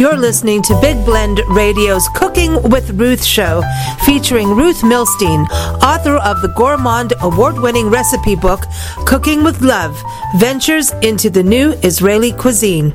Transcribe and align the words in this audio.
You're 0.00 0.16
listening 0.16 0.62
to 0.62 0.80
Big 0.80 1.04
Blend 1.04 1.42
Radio's 1.48 2.08
Cooking 2.14 2.70
with 2.70 2.88
Ruth 2.92 3.22
show, 3.22 3.62
featuring 4.06 4.48
Ruth 4.48 4.80
Milstein, 4.80 5.46
author 5.82 6.16
of 6.16 6.40
the 6.40 6.48
Gourmand 6.56 7.12
award 7.20 7.58
winning 7.58 7.90
recipe 7.90 8.34
book, 8.34 8.60
Cooking 9.04 9.44
with 9.44 9.60
Love 9.60 10.02
Ventures 10.36 10.92
into 11.02 11.28
the 11.28 11.42
New 11.42 11.72
Israeli 11.82 12.32
Cuisine. 12.32 12.94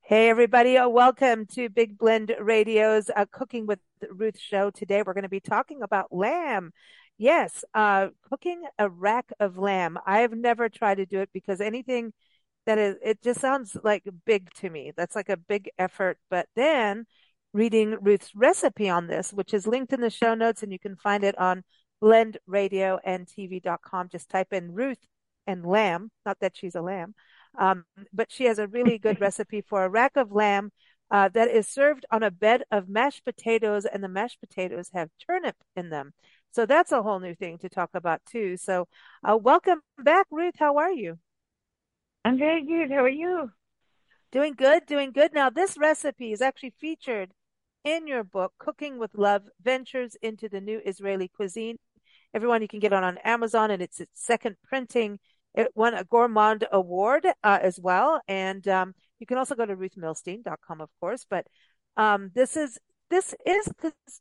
Hey, 0.00 0.28
everybody. 0.28 0.76
Uh, 0.76 0.88
welcome 0.88 1.46
to 1.54 1.68
Big 1.68 1.96
Blend 1.96 2.34
Radio's 2.40 3.10
uh, 3.14 3.26
Cooking 3.30 3.66
with 3.66 3.78
Ruth 4.10 4.40
show. 4.40 4.70
Today, 4.70 5.04
we're 5.06 5.14
going 5.14 5.22
to 5.22 5.28
be 5.28 5.38
talking 5.38 5.82
about 5.82 6.12
lamb. 6.12 6.72
Yes, 7.16 7.64
uh, 7.74 8.08
cooking 8.28 8.62
a 8.78 8.88
rack 8.88 9.30
of 9.38 9.56
lamb. 9.56 9.98
I've 10.06 10.32
never 10.32 10.68
tried 10.68 10.96
to 10.96 11.06
do 11.06 11.20
it 11.20 11.30
because 11.32 11.60
anything 11.60 12.12
that 12.66 12.78
is, 12.78 12.96
it 13.02 13.22
just 13.22 13.40
sounds 13.40 13.76
like 13.84 14.04
big 14.26 14.52
to 14.54 14.70
me. 14.70 14.92
That's 14.96 15.16
like 15.16 15.28
a 15.28 15.36
big 15.36 15.70
effort. 15.78 16.18
But 16.28 16.48
then 16.56 17.06
reading 17.52 17.96
Ruth's 18.00 18.34
recipe 18.34 18.88
on 18.88 19.06
this, 19.06 19.32
which 19.32 19.54
is 19.54 19.66
linked 19.66 19.92
in 19.92 20.00
the 20.00 20.10
show 20.10 20.34
notes, 20.34 20.62
and 20.62 20.72
you 20.72 20.78
can 20.78 20.96
find 20.96 21.24
it 21.24 21.38
on 21.38 21.62
blendradioandtv.com. 22.02 24.08
Just 24.10 24.28
type 24.28 24.52
in 24.52 24.74
Ruth 24.74 24.98
and 25.46 25.64
lamb. 25.64 26.10
Not 26.26 26.40
that 26.40 26.56
she's 26.56 26.74
a 26.74 26.82
lamb, 26.82 27.14
um, 27.58 27.84
but 28.12 28.32
she 28.32 28.44
has 28.46 28.58
a 28.58 28.66
really 28.66 28.98
good 28.98 29.20
recipe 29.20 29.60
for 29.60 29.84
a 29.84 29.88
rack 29.88 30.16
of 30.16 30.32
lamb 30.32 30.72
uh, 31.10 31.28
that 31.28 31.48
is 31.48 31.68
served 31.68 32.06
on 32.10 32.22
a 32.24 32.30
bed 32.30 32.64
of 32.72 32.88
mashed 32.88 33.24
potatoes, 33.24 33.84
and 33.84 34.02
the 34.02 34.08
mashed 34.08 34.40
potatoes 34.40 34.90
have 34.92 35.10
turnip 35.24 35.56
in 35.76 35.90
them. 35.90 36.12
So 36.54 36.66
that's 36.66 36.92
a 36.92 37.02
whole 37.02 37.18
new 37.18 37.34
thing 37.34 37.58
to 37.58 37.68
talk 37.68 37.90
about 37.94 38.20
too. 38.26 38.56
So, 38.56 38.86
uh, 39.28 39.36
welcome 39.36 39.80
back, 39.98 40.26
Ruth. 40.30 40.54
How 40.56 40.76
are 40.76 40.92
you? 40.92 41.18
I'm 42.24 42.38
very 42.38 42.64
good. 42.64 42.92
How 42.92 43.02
are 43.02 43.08
you? 43.08 43.50
Doing 44.30 44.54
good, 44.56 44.86
doing 44.86 45.10
good. 45.10 45.34
Now, 45.34 45.50
this 45.50 45.76
recipe 45.76 46.32
is 46.32 46.40
actually 46.40 46.72
featured 46.80 47.32
in 47.82 48.06
your 48.06 48.22
book, 48.22 48.52
Cooking 48.58 49.00
with 49.00 49.16
Love 49.16 49.42
Ventures 49.60 50.16
into 50.22 50.48
the 50.48 50.60
New 50.60 50.80
Israeli 50.86 51.26
Cuisine. 51.26 51.76
Everyone, 52.32 52.62
you 52.62 52.68
can 52.68 52.78
get 52.78 52.92
it 52.92 53.02
on 53.02 53.18
Amazon, 53.18 53.72
and 53.72 53.82
it's 53.82 53.98
its 53.98 54.24
second 54.24 54.54
printing. 54.62 55.18
It 55.56 55.72
won 55.74 55.94
a 55.94 56.04
Gourmand 56.04 56.68
Award 56.70 57.26
uh, 57.42 57.58
as 57.62 57.80
well. 57.80 58.20
And 58.28 58.66
um, 58.68 58.94
you 59.18 59.26
can 59.26 59.38
also 59.38 59.56
go 59.56 59.66
to 59.66 59.74
ruthmilstein.com, 59.74 60.80
of 60.80 60.90
course. 61.00 61.26
But 61.28 61.48
um, 61.96 62.30
this 62.32 62.56
is 62.56 62.78
this 63.10 63.34
is 63.44 63.68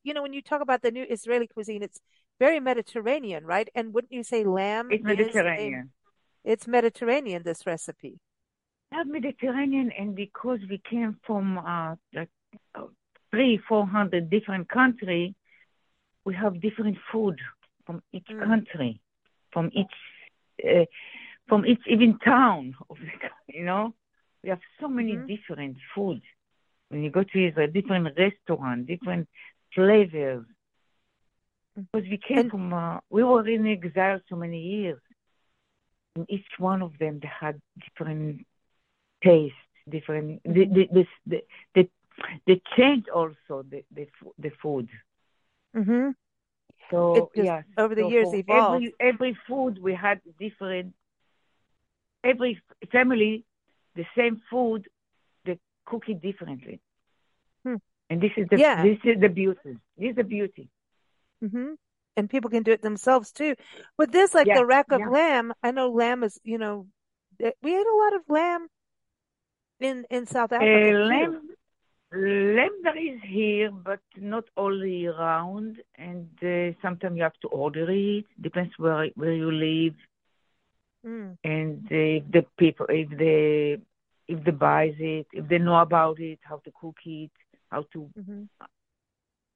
you 0.04 0.14
know 0.14 0.22
when 0.22 0.34
you 0.34 0.42
talk 0.42 0.61
about 0.61 0.81
the 0.81 0.92
new 0.92 1.06
Israeli 1.09 1.48
cuisine, 1.48 1.84
it's 1.84 2.00
very 2.39 2.59
Mediterranean, 2.59 3.45
right? 3.45 3.70
And 3.76 3.94
wouldn't 3.94 4.14
you 4.14 4.23
say 4.23 4.44
lamb? 4.44 4.89
It's 4.92 5.03
Mediterranean. 5.03 5.92
A, 6.45 6.52
it's 6.52 6.67
Mediterranean. 6.67 7.44
This 7.44 7.66
recipe. 7.66 8.20
Not 8.92 9.08
Mediterranean, 9.08 9.92
and 9.98 10.16
because 10.16 10.59
we 10.70 10.81
came 10.89 11.17
from 11.26 11.58
uh, 11.58 11.95
like 12.14 12.30
three, 13.31 13.59
four 13.67 13.88
hundred 13.88 14.30
different 14.30 14.70
countries, 14.70 15.34
we 16.26 16.36
have 16.36 16.61
different 16.61 16.98
food 17.11 17.39
from 17.86 18.02
each 18.11 18.28
mm. 18.31 18.44
country, 18.44 19.02
from 19.52 19.72
each, 19.73 19.95
uh, 20.64 20.86
from 21.48 21.66
each 21.66 21.81
even 21.88 22.20
town 22.20 22.76
of 22.89 22.98
the, 22.98 23.54
you 23.54 23.66
know, 23.66 23.94
we 24.44 24.50
have 24.50 24.59
so 24.80 24.88
many 24.88 25.14
mm-hmm. 25.14 25.28
different 25.28 25.78
foods. 25.95 26.22
When 26.89 27.04
you 27.04 27.09
go 27.09 27.23
to 27.23 27.48
Israel, 27.48 27.70
different 27.73 28.08
restaurant, 28.17 28.86
different 28.86 29.28
flavors, 29.73 30.45
because 31.76 32.08
we 32.10 32.18
came 32.18 32.38
and, 32.38 32.52
from, 32.52 32.74
uh, 32.74 33.00
we 33.10 33.24
were 33.24 33.48
in 33.48 33.68
exile 33.68 34.20
so 34.30 34.36
many 34.36 34.62
years. 34.62 35.00
And 36.16 36.26
each 36.30 36.46
one 36.60 36.82
of 36.82 36.98
them, 37.00 37.20
they 37.22 37.32
had 37.40 37.60
different 37.80 38.46
tastes, 39.24 39.58
different, 39.90 40.42
the, 40.44 40.66
the, 40.66 40.90
the, 40.92 41.08
the, 41.26 41.42
the, 41.74 41.90
they 42.46 42.62
changed 42.78 43.10
also 43.10 43.66
the, 43.70 43.84
the, 43.96 44.08
the 44.38 44.52
food. 44.62 44.88
Mm-hmm. 45.76 46.12
So, 46.92 47.32
yeah. 47.33 47.64
Over 47.78 47.95
the 47.95 48.02
so 48.02 48.10
years 48.10 48.33
evolved. 48.33 48.76
Every, 48.76 48.94
every 49.00 49.38
food 49.48 49.82
we 49.82 49.95
had 49.95 50.22
different, 50.39 50.94
every 52.23 52.62
family, 52.92 53.45
the 53.95 54.06
same 54.16 54.42
food, 54.52 54.88
they 55.45 55.58
cook 55.86 56.04
it 56.08 56.22
differently. 56.22 56.80
Hmm. 57.66 57.78
And 58.10 58.22
this 58.22 58.32
is 58.38 58.48
the, 58.50 58.60
yeah. 58.60 58.83
this 58.83 59.00
is 59.04 59.20
the 59.20 59.30
beauty. 59.30 59.78
This 59.98 60.12
is 60.12 60.16
the 60.16 60.23
beauty. 60.23 60.70
Mm-hmm. 61.43 61.73
And 62.15 62.30
people 62.30 62.49
can 62.49 62.64
do 62.64 62.71
it 62.71 62.81
themselves 62.81 63.31
too. 63.31 63.55
With 63.98 64.11
this, 64.11 64.33
like 64.33 64.48
yeah, 64.48 64.59
the 64.59 64.65
rack 64.65 64.92
of 64.92 64.99
yeah. 64.99 65.09
lamb, 65.09 65.54
I 65.64 65.71
know 65.71 65.89
lamb 65.89 66.23
is, 66.23 66.39
you 66.43 66.59
know, 66.59 66.87
we 67.39 67.76
ate 67.76 67.87
a 67.87 67.98
lot 68.04 68.15
of 68.15 68.21
lamb 68.30 68.67
in 69.80 70.05
in 70.09 70.26
South 70.27 70.52
uh, 70.52 70.55
Africa. 70.55 70.89
Uh, 70.89 71.05
lamb, 71.05 71.42
lamb 72.14 72.76
there 72.83 72.98
is 72.98 73.20
here, 73.23 73.71
but 73.71 73.99
not 74.15 74.45
all 74.55 74.86
year 74.86 75.17
round. 75.17 75.82
And 75.98 76.30
uh, 76.43 76.77
sometimes 76.82 77.17
you 77.17 77.23
have 77.23 77.39
to 77.42 77.48
order 77.48 77.89
it. 77.89 78.26
Depends 78.39 78.73
where 78.77 79.09
where 79.15 79.33
you 79.33 79.52
live. 79.52 79.95
Mm. 81.05 81.37
And 81.43 81.86
uh, 81.92 82.21
if 82.21 82.32
the 82.32 82.45
people, 82.58 82.86
if 82.89 83.09
they 83.17 83.82
if 84.27 84.43
they 84.43 84.52
buys 84.52 84.95
it, 84.99 85.27
if 85.33 85.48
they 85.48 85.58
know 85.58 85.80
about 85.80 86.20
it, 86.20 86.39
how 86.43 86.58
to 86.58 86.71
cook 86.80 86.98
it, 87.05 87.32
how 87.70 87.86
to 87.93 88.09
mm-hmm. 88.17 88.43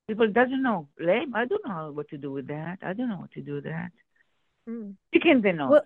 People 0.07 0.27
doesn't 0.29 0.61
know. 0.61 0.87
Lamb, 0.99 1.35
I 1.35 1.45
don't 1.45 1.67
know 1.67 1.91
what 1.91 2.07
to 2.09 2.17
do 2.17 2.31
with 2.31 2.47
that. 2.47 2.79
I 2.81 2.93
don't 2.93 3.09
know 3.09 3.17
what 3.17 3.31
to 3.31 3.41
do 3.41 3.55
with 3.55 3.65
that. 3.65 3.91
Mm. 4.67 4.95
Chicken, 5.13 5.41
they 5.41 5.51
know. 5.51 5.69
Well, 5.69 5.81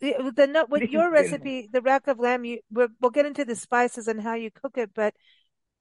the, 0.00 0.32
the 0.34 0.66
with 0.68 0.90
your 0.90 1.10
recipe, 1.10 1.68
the 1.70 1.82
rack 1.82 2.06
of 2.06 2.18
lamb, 2.18 2.44
you 2.44 2.60
we'll, 2.70 2.88
we'll 3.00 3.10
get 3.10 3.26
into 3.26 3.44
the 3.44 3.54
spices 3.54 4.08
and 4.08 4.20
how 4.20 4.34
you 4.34 4.50
cook 4.50 4.78
it, 4.78 4.90
but 4.94 5.14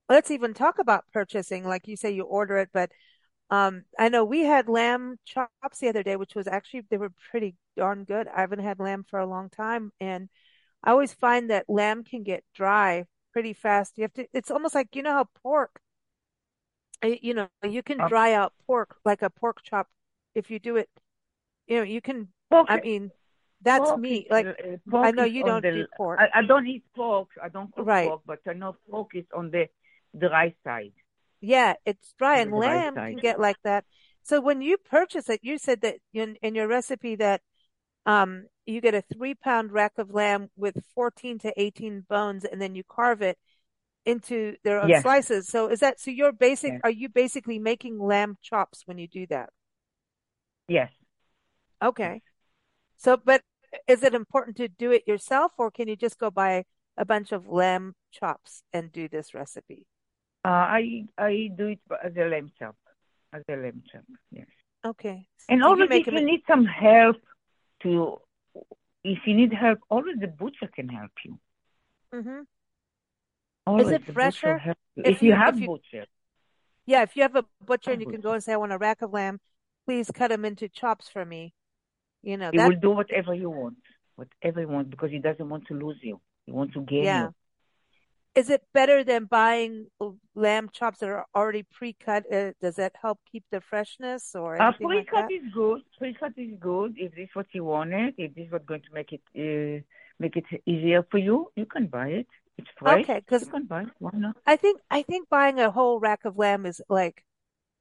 let's 0.10 0.30
even 0.30 0.54
talk 0.54 0.78
about 0.80 1.06
purchasing. 1.14 1.66
Like 1.66 1.88
you 1.88 1.96
say, 1.96 2.12
you 2.12 2.24
order 2.24 2.58
it, 2.58 2.70
but 2.74 2.92
um, 3.50 3.84
I 3.98 4.10
know 4.10 4.26
we 4.26 4.42
had 4.42 4.68
lamb 4.68 5.18
chops 5.26 5.80
the 5.80 5.90
other 5.90 6.04
day, 6.04 6.18
which 6.18 6.36
was 6.36 6.48
actually 6.48 6.84
they 6.90 6.98
were 6.98 7.14
pretty 7.32 7.56
darn 7.78 8.04
good. 8.04 8.28
I 8.28 8.42
haven't 8.42 8.60
had 8.60 8.80
lamb 8.80 9.06
for 9.10 9.20
a 9.20 9.26
long 9.26 9.50
time, 9.50 9.92
and 10.00 10.30
I 10.84 10.92
always 10.92 11.14
find 11.14 11.50
that 11.50 11.70
lamb 11.70 12.04
can 12.04 12.24
get 12.24 12.44
dry 12.54 13.06
pretty 13.34 13.54
fast. 13.54 13.98
You 13.98 14.04
have 14.04 14.14
to. 14.14 14.28
It's 14.34 14.52
almost 14.52 14.76
like 14.76 14.96
you 14.96 15.02
know 15.02 15.14
how 15.14 15.28
pork 15.42 15.80
you 17.04 17.34
know, 17.34 17.48
you 17.64 17.84
can 17.84 17.98
dry 18.08 18.34
out 18.34 18.54
pork 18.66 18.98
like 19.06 19.22
a 19.22 19.30
pork 19.30 19.62
chop 19.64 19.88
if 20.36 20.50
you 20.52 20.60
do 20.60 20.78
it. 20.78 20.90
You 21.68 21.78
know, 21.78 21.84
you 21.84 22.02
can. 22.02 22.30
Pork, 22.50 22.68
I 22.70 22.80
mean, 22.82 23.12
that's 23.62 23.90
pork 23.90 24.00
me. 24.00 24.18
Is, 24.18 24.26
like 24.32 24.48
uh, 24.48 24.98
I 24.98 25.12
know 25.12 25.24
you 25.24 25.44
don't 25.44 25.62
the, 25.62 25.72
do 25.72 25.88
pork. 25.96 26.20
I, 26.20 26.40
I, 26.40 26.42
don't 26.44 26.66
eat 26.68 26.84
pork. 26.96 27.30
I 27.42 27.50
don't 27.50 27.74
cook 27.74 27.86
right. 27.86 28.08
pork, 28.08 28.22
but 28.26 28.40
I 28.48 28.54
know 28.54 28.76
pork 28.90 29.12
is 29.14 29.26
on 29.36 29.52
the 29.52 29.68
dry 30.18 30.56
side. 30.64 30.94
Yeah, 31.42 31.76
it's 31.86 32.14
dry, 32.18 32.40
and 32.40 32.52
lamb 32.52 32.96
can 32.96 33.16
get 33.16 33.40
like 33.40 33.58
that. 33.64 33.86
So 34.24 34.42
when 34.42 34.62
you 34.62 34.78
purchase 34.78 35.30
it, 35.30 35.40
you 35.42 35.58
said 35.58 35.82
that 35.82 35.98
in, 36.14 36.36
in 36.42 36.54
your 36.54 36.68
recipe 36.68 37.16
that 37.16 37.42
um, 38.06 38.46
you 38.66 38.82
get 38.82 38.94
a 38.94 39.02
three 39.02 39.36
pound 39.36 39.72
rack 39.72 39.94
of 39.98 40.14
lamb 40.14 40.50
with 40.58 40.76
14 40.96 41.40
to 41.40 41.54
18 41.56 42.02
bones, 42.10 42.44
and 42.44 42.62
then 42.62 42.76
you 42.76 42.84
carve 42.84 43.22
it 43.22 43.38
into 44.10 44.56
their 44.64 44.82
own 44.82 44.90
yes. 44.90 45.04
slices. 45.04 45.48
So 45.48 45.68
is 45.68 45.80
that 45.80 46.00
so? 46.00 46.12
You're 46.12 46.32
basic. 46.32 46.74
Yes. 46.74 46.82
Are 46.84 46.92
you 46.92 47.10
basically 47.10 47.60
making 47.60 48.00
lamb 48.00 48.38
chops 48.42 48.84
when 48.86 48.98
you 48.98 49.08
do 49.08 49.28
that? 49.28 49.50
Yes. 50.68 50.92
Okay. 51.82 52.22
So, 52.98 53.18
but 53.18 53.42
is 53.88 54.04
it 54.04 54.14
important 54.14 54.58
to 54.58 54.68
do 54.68 54.92
it 54.92 55.08
yourself, 55.08 55.52
or 55.58 55.72
can 55.72 55.88
you 55.88 55.96
just 55.96 56.18
go 56.20 56.30
buy 56.30 56.66
a 56.98 57.06
bunch 57.06 57.32
of 57.32 57.48
lamb 57.48 57.96
chops 58.12 58.64
and 58.74 58.92
do 58.92 59.08
this 59.08 59.34
recipe? 59.34 59.86
Uh, 60.44 60.50
I 60.50 61.06
I 61.18 61.50
do 61.56 61.68
it 61.68 61.80
as 62.04 62.14
a 62.18 62.26
lamb 62.26 62.52
chop, 62.58 62.76
as 63.34 63.44
a 63.50 63.56
lamb 63.56 63.84
chop. 63.92 64.04
Yes. 64.32 64.48
Okay. 64.86 65.28
And 65.50 65.62
so 65.62 65.70
always, 65.70 65.90
if 65.92 66.08
you 66.08 66.26
need 66.26 66.44
some 66.48 66.66
help 66.66 67.18
to, 67.84 68.18
if 69.04 69.20
you 69.26 69.34
need 69.34 69.54
help, 69.54 69.80
always 69.90 70.18
the 70.20 70.28
butcher 70.28 70.70
can 70.74 70.88
help 70.90 71.12
you. 71.26 71.40
Mm-hmm. 72.14 72.42
Is 73.78 73.90
it 73.90 74.06
fresher? 74.06 74.62
If, 74.66 75.06
if, 75.06 75.22
you, 75.22 75.30
you 75.30 75.36
have 75.36 75.56
if 75.56 75.62
you, 75.62 75.68
butcher. 75.68 76.06
Yeah, 76.86 77.04
if 77.04 77.16
you 77.16 77.22
have 77.22 77.36
a 77.36 77.46
butcher 77.64 77.92
and 77.92 78.02
you 78.02 78.08
can 78.08 78.22
go 78.22 78.34
and 78.34 78.44
say, 78.44 78.54
I 78.54 78.58
want 78.58 78.72
a 78.72 78.78
rack 78.78 79.02
of 79.02 79.14
lamb, 79.14 79.40
please 79.86 80.10
cut 80.14 80.30
them 80.30 80.46
into 80.46 80.68
chops 80.70 81.08
for 81.08 81.24
me. 81.26 81.54
You 82.24 82.38
know, 82.38 82.50
he 82.52 82.58
that... 82.58 82.68
will 82.68 82.80
do 82.80 82.92
whatever 82.92 83.34
you 83.34 83.50
want, 83.50 83.78
whatever 84.16 84.62
you 84.62 84.68
want, 84.68 84.90
because 84.90 85.12
he 85.12 85.20
doesn't 85.20 85.48
want 85.48 85.68
to 85.68 85.74
lose 85.74 85.98
you. 86.02 86.20
He 86.46 86.52
wants 86.52 86.74
to 86.74 86.82
gain 86.82 87.04
yeah. 87.04 87.24
you. 87.24 87.36
Is 88.36 88.50
it 88.50 88.64
better 88.74 89.04
than 89.04 89.26
buying 89.26 89.88
lamb 90.36 90.70
chops 90.72 91.00
that 91.00 91.10
are 91.10 91.26
already 91.36 91.64
pre-cut? 91.64 92.32
Uh, 92.32 92.52
does 92.62 92.76
that 92.76 92.94
help 93.02 93.20
keep 93.30 93.44
the 93.52 93.60
freshness 93.60 94.36
or 94.36 94.62
uh, 94.62 94.72
pre-cut 94.74 95.24
like 95.24 95.32
is 95.32 95.52
good. 95.54 95.82
Pre-cut 95.98 96.34
is 96.38 96.54
good 96.60 96.94
if 96.98 97.14
this 97.16 97.24
is 97.24 97.36
what 97.36 97.48
you 97.54 97.66
wanted. 97.66 98.14
If 98.18 98.36
this 98.36 98.46
is 98.46 98.52
what's 98.52 98.66
going 98.66 98.82
to 98.82 98.94
make 98.94 99.12
it 99.14 99.22
uh, 99.36 99.84
make 100.20 100.38
it 100.38 100.46
easier 100.66 101.06
for 101.10 101.18
you, 101.18 101.52
you 101.56 101.66
can 101.66 101.88
buy 101.88 102.10
it. 102.10 102.28
It's 102.60 102.68
fresh. 102.78 103.04
Okay, 103.04 103.20
because 103.20 103.50
why 104.00 104.12
not? 104.14 104.36
I 104.46 104.56
think 104.58 104.82
I 104.90 105.02
think 105.02 105.30
buying 105.30 105.60
a 105.60 105.72
whole 105.72 106.00
rack 106.00 106.26
of 106.26 106.38
lamb 106.38 106.66
is 106.66 106.82
like, 106.90 107.24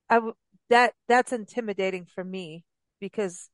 I 0.09 0.17
w- 0.17 0.35
that 0.71 0.95
that's 1.09 1.33
intimidating 1.33 2.07
for 2.07 2.23
me 2.25 2.65
because 3.01 3.51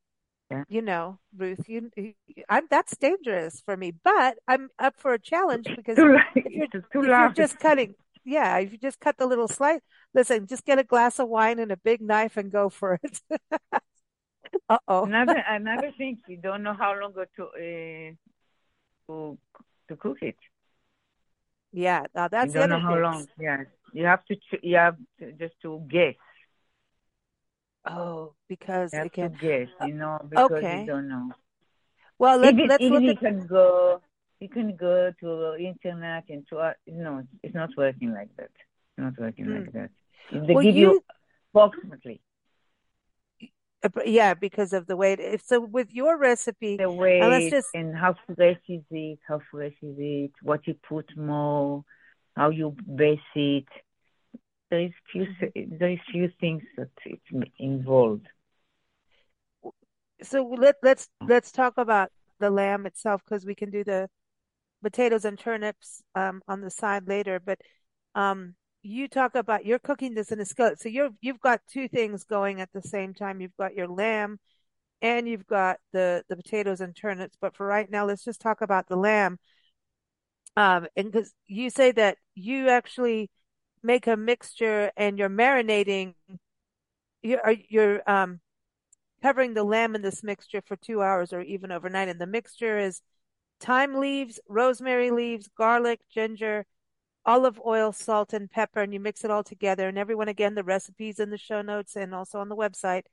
Yeah. 0.51 0.63
You 0.69 0.81
know, 0.83 1.17
Ruth, 1.35 1.67
you, 1.67 1.89
you, 1.97 2.13
I'm 2.47 2.67
that's 2.69 2.95
dangerous 2.97 3.61
for 3.65 3.75
me, 3.75 3.93
but 4.03 4.37
I'm 4.47 4.69
up 4.77 4.93
for 4.95 5.13
a 5.13 5.19
challenge 5.19 5.65
because 5.75 5.97
Too 5.97 6.15
if 6.35 6.53
you're, 6.53 6.67
It's 6.69 6.87
too 6.93 7.01
if 7.01 7.17
you're 7.17 7.29
just 7.33 7.57
cutting, 7.59 7.95
yeah, 8.23 8.57
if 8.59 8.71
you 8.71 8.77
just 8.77 8.99
cut 8.99 9.17
the 9.17 9.25
little 9.25 9.47
slice, 9.47 9.81
listen, 10.13 10.45
just 10.45 10.65
get 10.65 10.77
a 10.77 10.83
glass 10.83 11.17
of 11.19 11.29
wine 11.29 11.57
and 11.57 11.71
a 11.71 11.77
big 11.77 11.99
knife 12.01 12.37
and 12.37 12.51
go 12.51 12.69
for 12.69 12.99
it. 13.01 13.21
Uh-oh. 14.69 15.05
Another 15.05 15.43
another 15.49 15.91
thing, 15.97 16.17
you 16.27 16.37
don't 16.37 16.61
know 16.61 16.73
how 16.73 16.93
long 16.99 17.13
to 17.13 17.43
uh, 17.43 18.13
to 19.07 19.37
to 19.89 19.95
cook 19.97 20.21
it. 20.21 20.37
Yeah, 21.75 22.05
You 22.41 22.51
that's 22.53 22.53
the 22.53 22.67
don't 22.67 22.69
know 22.69 22.79
how 22.79 22.95
long. 22.95 23.27
Yes, 23.39 23.67
you 23.93 24.05
have 24.05 24.25
to. 24.25 24.35
ch- 24.35 24.63
You 24.63 24.77
have 24.77 24.97
to, 25.19 25.31
just 25.33 25.55
to 25.61 25.81
guess. 25.89 26.15
Oh, 27.85 28.35
because 28.47 28.93
You 28.93 28.99
have 28.99 29.07
it 29.07 29.13
to 29.19 29.29
can. 29.29 29.29
guess. 29.29 29.69
uh, 29.79 29.87
You 29.87 29.93
know 29.95 30.19
because 30.29 30.65
you 30.71 30.79
Okay. 30.79 30.81
don't 30.81 31.07
know. 31.07 31.33
Well, 32.17 32.39
let 32.39 32.55
Even 32.55 32.65
let's 32.65 32.87
even 32.87 33.03
look 33.03 33.03
you 33.03 33.15
at. 33.15 33.17
can 33.17 33.45
go. 33.47 34.01
You 34.39 34.49
can 34.49 34.75
go 34.75 35.11
to 35.21 35.55
internet 35.57 36.25
and 36.29 36.45
to 36.49 36.57
uh, 36.59 36.73
no, 36.87 37.23
it's 37.43 37.55
not 37.55 37.69
working 37.77 38.13
like 38.13 38.29
that. 38.37 38.51
It's 38.55 38.97
not 38.97 39.17
working 39.19 39.47
Mm. 39.47 39.55
like 39.55 39.71
that. 39.73 39.89
They 40.31 40.55
Well, 40.55 40.63
give 40.63 40.75
you 40.75 40.77
you, 40.77 41.03
approximately 41.53 42.21
uh, 42.21 42.24
yeah, 44.05 44.33
because 44.33 44.73
of 44.73 44.87
the 44.87 44.95
weight. 44.95 45.19
If 45.19 45.41
so, 45.41 45.59
with 45.59 45.91
your 45.91 46.17
recipe, 46.17 46.77
the 46.77 46.89
and 47.19 47.29
let's 47.31 47.49
just. 47.49 47.69
and 47.73 47.95
how 47.95 48.15
fresh 48.35 48.59
is 48.67 48.83
it, 48.91 49.19
how 49.27 49.39
fresh 49.51 49.73
is 49.81 49.95
it, 49.97 50.31
what 50.41 50.65
you 50.67 50.75
put 50.87 51.15
more, 51.17 51.83
how 52.35 52.49
you 52.49 52.75
base 52.95 53.19
it. 53.35 53.65
There 54.69 54.81
is 54.81 54.91
few 55.11 55.25
Mhm. 55.25 55.79
there 55.79 55.91
is 55.91 55.99
few 56.11 56.29
things 56.39 56.63
that 56.77 56.89
it's 57.05 57.49
involved. 57.59 58.27
So 60.23 60.43
let 60.43 60.75
let's 60.81 61.09
let's 61.27 61.51
talk 61.51 61.77
about 61.77 62.11
the 62.39 62.49
lamb 62.49 62.85
itself 62.85 63.21
because 63.23 63.45
we 63.45 63.55
can 63.55 63.69
do 63.69 63.83
the 63.83 64.09
potatoes 64.83 65.25
and 65.25 65.37
turnips 65.37 66.01
um 66.15 66.41
on 66.47 66.61
the 66.61 66.69
side 66.69 67.07
later. 67.07 67.39
But 67.39 67.59
um, 68.15 68.55
you 68.85 69.07
talk 69.07 69.35
about 69.35 69.65
you're 69.65 69.79
cooking 69.79 70.13
this 70.13 70.31
in 70.31 70.39
a 70.39 70.45
skillet, 70.45 70.79
so 70.79 70.89
you're 70.89 71.09
you've 71.21 71.39
got 71.39 71.61
two 71.67 71.87
things 71.87 72.23
going 72.23 72.61
at 72.61 72.71
the 72.71 72.81
same 72.81 73.13
time. 73.13 73.41
You've 73.41 73.57
got 73.57 73.75
your 73.75 73.87
lamb 73.87 74.39
and 75.01 75.27
you've 75.27 75.47
got 75.47 75.79
the 75.91 76.23
the 76.29 76.35
potatoes 76.35 76.81
and 76.81 76.95
turnips. 76.95 77.37
But 77.39 77.55
for 77.55 77.65
right 77.65 77.89
now, 77.89 78.05
let's 78.05 78.23
just 78.23 78.41
talk 78.41 78.61
about 78.61 78.87
the 78.87 78.95
lamb. 78.95 79.39
Um, 80.55 80.87
and 80.95 81.11
because 81.11 81.33
you 81.47 81.69
say 81.69 81.91
that 81.93 82.17
you 82.35 82.69
actually 82.69 83.29
make 83.83 84.07
a 84.07 84.15
mixture 84.15 84.91
and 84.95 85.17
you're 85.17 85.29
marinating, 85.29 86.13
you're 87.23 87.55
you're 87.69 88.09
um 88.09 88.39
covering 89.21 89.55
the 89.55 89.63
lamb 89.63 89.95
in 89.95 90.03
this 90.03 90.23
mixture 90.23 90.61
for 90.61 90.75
two 90.75 91.01
hours 91.01 91.33
or 91.33 91.41
even 91.41 91.71
overnight. 91.71 92.09
And 92.09 92.21
the 92.21 92.27
mixture 92.27 92.77
is 92.77 93.01
thyme 93.59 93.95
leaves, 93.95 94.39
rosemary 94.47 95.09
leaves, 95.09 95.49
garlic, 95.57 96.01
ginger, 96.13 96.65
olive 97.25 97.59
oil, 97.65 97.91
salt, 97.91 98.33
and 98.33 98.49
pepper, 98.49 98.81
and 98.81 98.93
you 98.93 98.99
mix 98.99 99.23
it 99.23 99.31
all 99.31 99.43
together. 99.43 99.87
And 99.87 99.97
everyone, 99.97 100.27
again, 100.27 100.55
the 100.55 100.63
recipes 100.63 101.19
in 101.19 101.29
the 101.29 101.37
show 101.37 101.61
notes 101.61 101.95
and 101.95 102.13
also 102.13 102.39
on 102.39 102.49
the 102.49 102.55
website, 102.55 103.03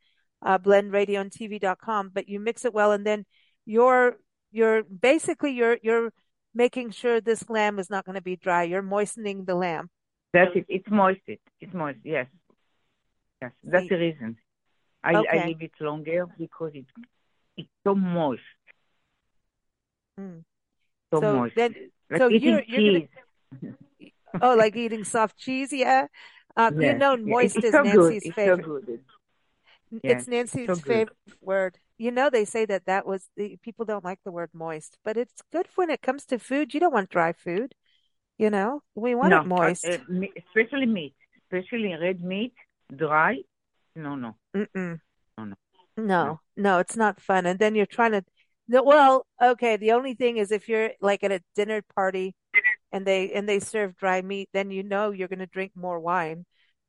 uh, 0.42 0.58
blendradioandtv.com. 0.58 2.10
But 2.12 2.28
you 2.28 2.40
mix 2.40 2.64
it 2.64 2.74
well, 2.74 2.92
and 2.92 3.06
then 3.06 3.24
you're 3.64 4.16
you're 4.50 4.82
basically 4.82 5.52
you're 5.52 5.78
you're 5.82 6.12
making 6.54 6.90
sure 6.90 7.20
this 7.20 7.48
lamb 7.48 7.78
is 7.78 7.88
not 7.88 8.04
going 8.04 8.16
to 8.16 8.22
be 8.22 8.36
dry. 8.36 8.64
You're 8.64 8.82
moistening 8.82 9.44
the 9.44 9.54
lamb. 9.54 9.90
That's 10.32 10.50
it. 10.54 10.66
It's 10.68 10.90
moist. 10.90 11.20
It. 11.26 11.40
It's 11.60 11.72
moist. 11.72 11.98
Yes. 12.04 12.26
Yes. 13.40 13.52
That's 13.64 13.88
the 13.88 13.98
reason. 13.98 14.36
I 15.02 15.14
I 15.14 15.46
leave 15.46 15.62
it 15.62 15.72
longer 15.80 16.26
because 16.38 16.72
it 16.74 16.86
it's 17.56 17.68
so 17.84 17.94
moist. 17.94 18.42
Mm. 20.18 20.44
So 21.12 21.20
So 21.20 21.36
moist. 21.36 21.56
then, 21.56 21.74
Like 22.10 22.20
so 22.20 22.28
you're 22.28 22.62
you're 22.66 23.08
gonna. 23.60 23.74
oh, 24.40 24.54
like 24.56 24.76
eating 24.76 25.04
soft 25.04 25.36
cheese, 25.36 25.72
yeah. 25.72 26.06
Um, 26.56 26.74
you 26.80 26.94
know, 26.94 27.16
moist 27.16 27.64
is 27.64 27.78
so 27.78 27.84
good. 27.84 28.18
Nancy's 28.18 28.22
It's 28.22 28.42
so 28.44 28.56
favorite. 28.56 28.68
good. 28.68 29.00
It's 30.06 30.26
Yes. 30.26 30.28
It's 30.44 30.64
so 30.66 30.76
Nancy's 30.76 30.76
good. 30.76 31.04
favorite 31.04 31.16
word. 31.40 31.78
You 31.98 32.10
know, 32.10 32.30
they 32.30 32.44
say 32.44 32.64
that 32.66 32.86
that 32.86 33.06
was 33.06 33.28
the 33.36 33.56
people 33.62 33.84
don't 33.84 34.04
like 34.04 34.20
the 34.24 34.32
word 34.32 34.50
moist, 34.52 34.98
but 35.04 35.16
it's 35.16 35.42
good 35.52 35.68
when 35.76 35.90
it 35.90 36.02
comes 36.02 36.24
to 36.26 36.38
food. 36.38 36.74
You 36.74 36.80
don't 36.80 36.92
want 36.92 37.10
dry 37.10 37.32
food, 37.32 37.74
you 38.38 38.50
know. 38.50 38.82
We 38.94 39.14
want 39.14 39.34
it 39.34 39.42
No, 39.42 39.48
uh, 39.62 39.70
uh, 39.84 39.88
moist. 39.88 40.00
me- 40.08 40.32
especially 40.36 40.86
meat, 40.86 41.14
especially 41.44 41.94
red 41.94 42.22
meat, 42.22 42.54
dry. 42.94 43.38
No, 43.94 44.16
no, 44.16 44.36
Mm-mm. 44.54 45.00
no, 45.38 45.44
no, 45.44 45.56
no. 46.20 46.36
No, 46.36 46.40
no, 46.56 46.78
it's 46.78 46.96
not 46.96 47.20
fun. 47.20 47.46
And 47.46 47.58
then 47.58 47.74
you're 47.74 47.86
trying 47.86 48.12
to, 48.12 48.24
no, 48.68 48.82
well, 48.82 49.26
okay, 49.40 49.76
the 49.76 49.92
only 49.92 50.14
thing 50.14 50.36
is 50.38 50.50
if 50.50 50.68
you're 50.68 50.92
like 51.00 51.22
at 51.24 51.32
a 51.32 51.42
dinner 51.54 51.82
party 51.94 52.34
and 52.92 53.06
they 53.06 53.32
and 53.32 53.48
they 53.48 53.60
serve 53.60 53.96
dry 53.96 54.22
meat, 54.22 54.48
then 54.52 54.70
you 54.70 54.82
know 54.82 55.10
you're 55.10 55.28
going 55.28 55.38
to 55.40 55.46
drink 55.46 55.72
more 55.76 56.00
wine 56.00 56.44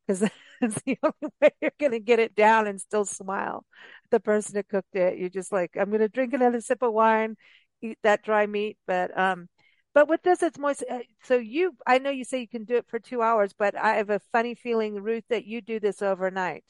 because 0.07 0.21
that's 0.61 0.81
the 0.85 0.97
only 1.03 1.33
way 1.41 1.49
you're 1.61 1.71
going 1.79 1.91
to 1.93 1.99
get 1.99 2.19
it 2.19 2.35
down 2.35 2.67
and 2.67 2.79
still 2.81 3.05
smile 3.05 3.65
the 4.11 4.19
person 4.19 4.55
that 4.55 4.67
cooked 4.69 4.95
it. 4.95 5.17
You're 5.17 5.29
just 5.29 5.51
like, 5.51 5.71
I'm 5.79 5.89
going 5.89 6.01
to 6.01 6.09
drink 6.09 6.33
another 6.33 6.61
sip 6.61 6.81
of 6.83 6.93
wine, 6.93 7.35
eat 7.81 7.97
that 8.03 8.23
dry 8.23 8.45
meat, 8.45 8.77
but 8.87 9.17
um, 9.17 9.47
but 9.93 10.07
with 10.09 10.21
this, 10.23 10.41
it's 10.43 10.57
moist. 10.57 10.83
uh, 10.89 10.99
So 11.23 11.35
you, 11.37 11.75
I 11.85 11.99
know 11.99 12.09
you 12.09 12.23
say 12.23 12.39
you 12.41 12.47
can 12.47 12.65
do 12.65 12.75
it 12.77 12.87
for 12.87 12.99
two 12.99 13.21
hours, 13.21 13.53
but 13.57 13.75
I 13.77 13.95
have 13.95 14.09
a 14.09 14.19
funny 14.31 14.55
feeling, 14.55 14.95
Ruth, 14.95 15.23
that 15.29 15.45
you 15.45 15.61
do 15.61 15.79
this 15.79 16.01
overnight. 16.01 16.63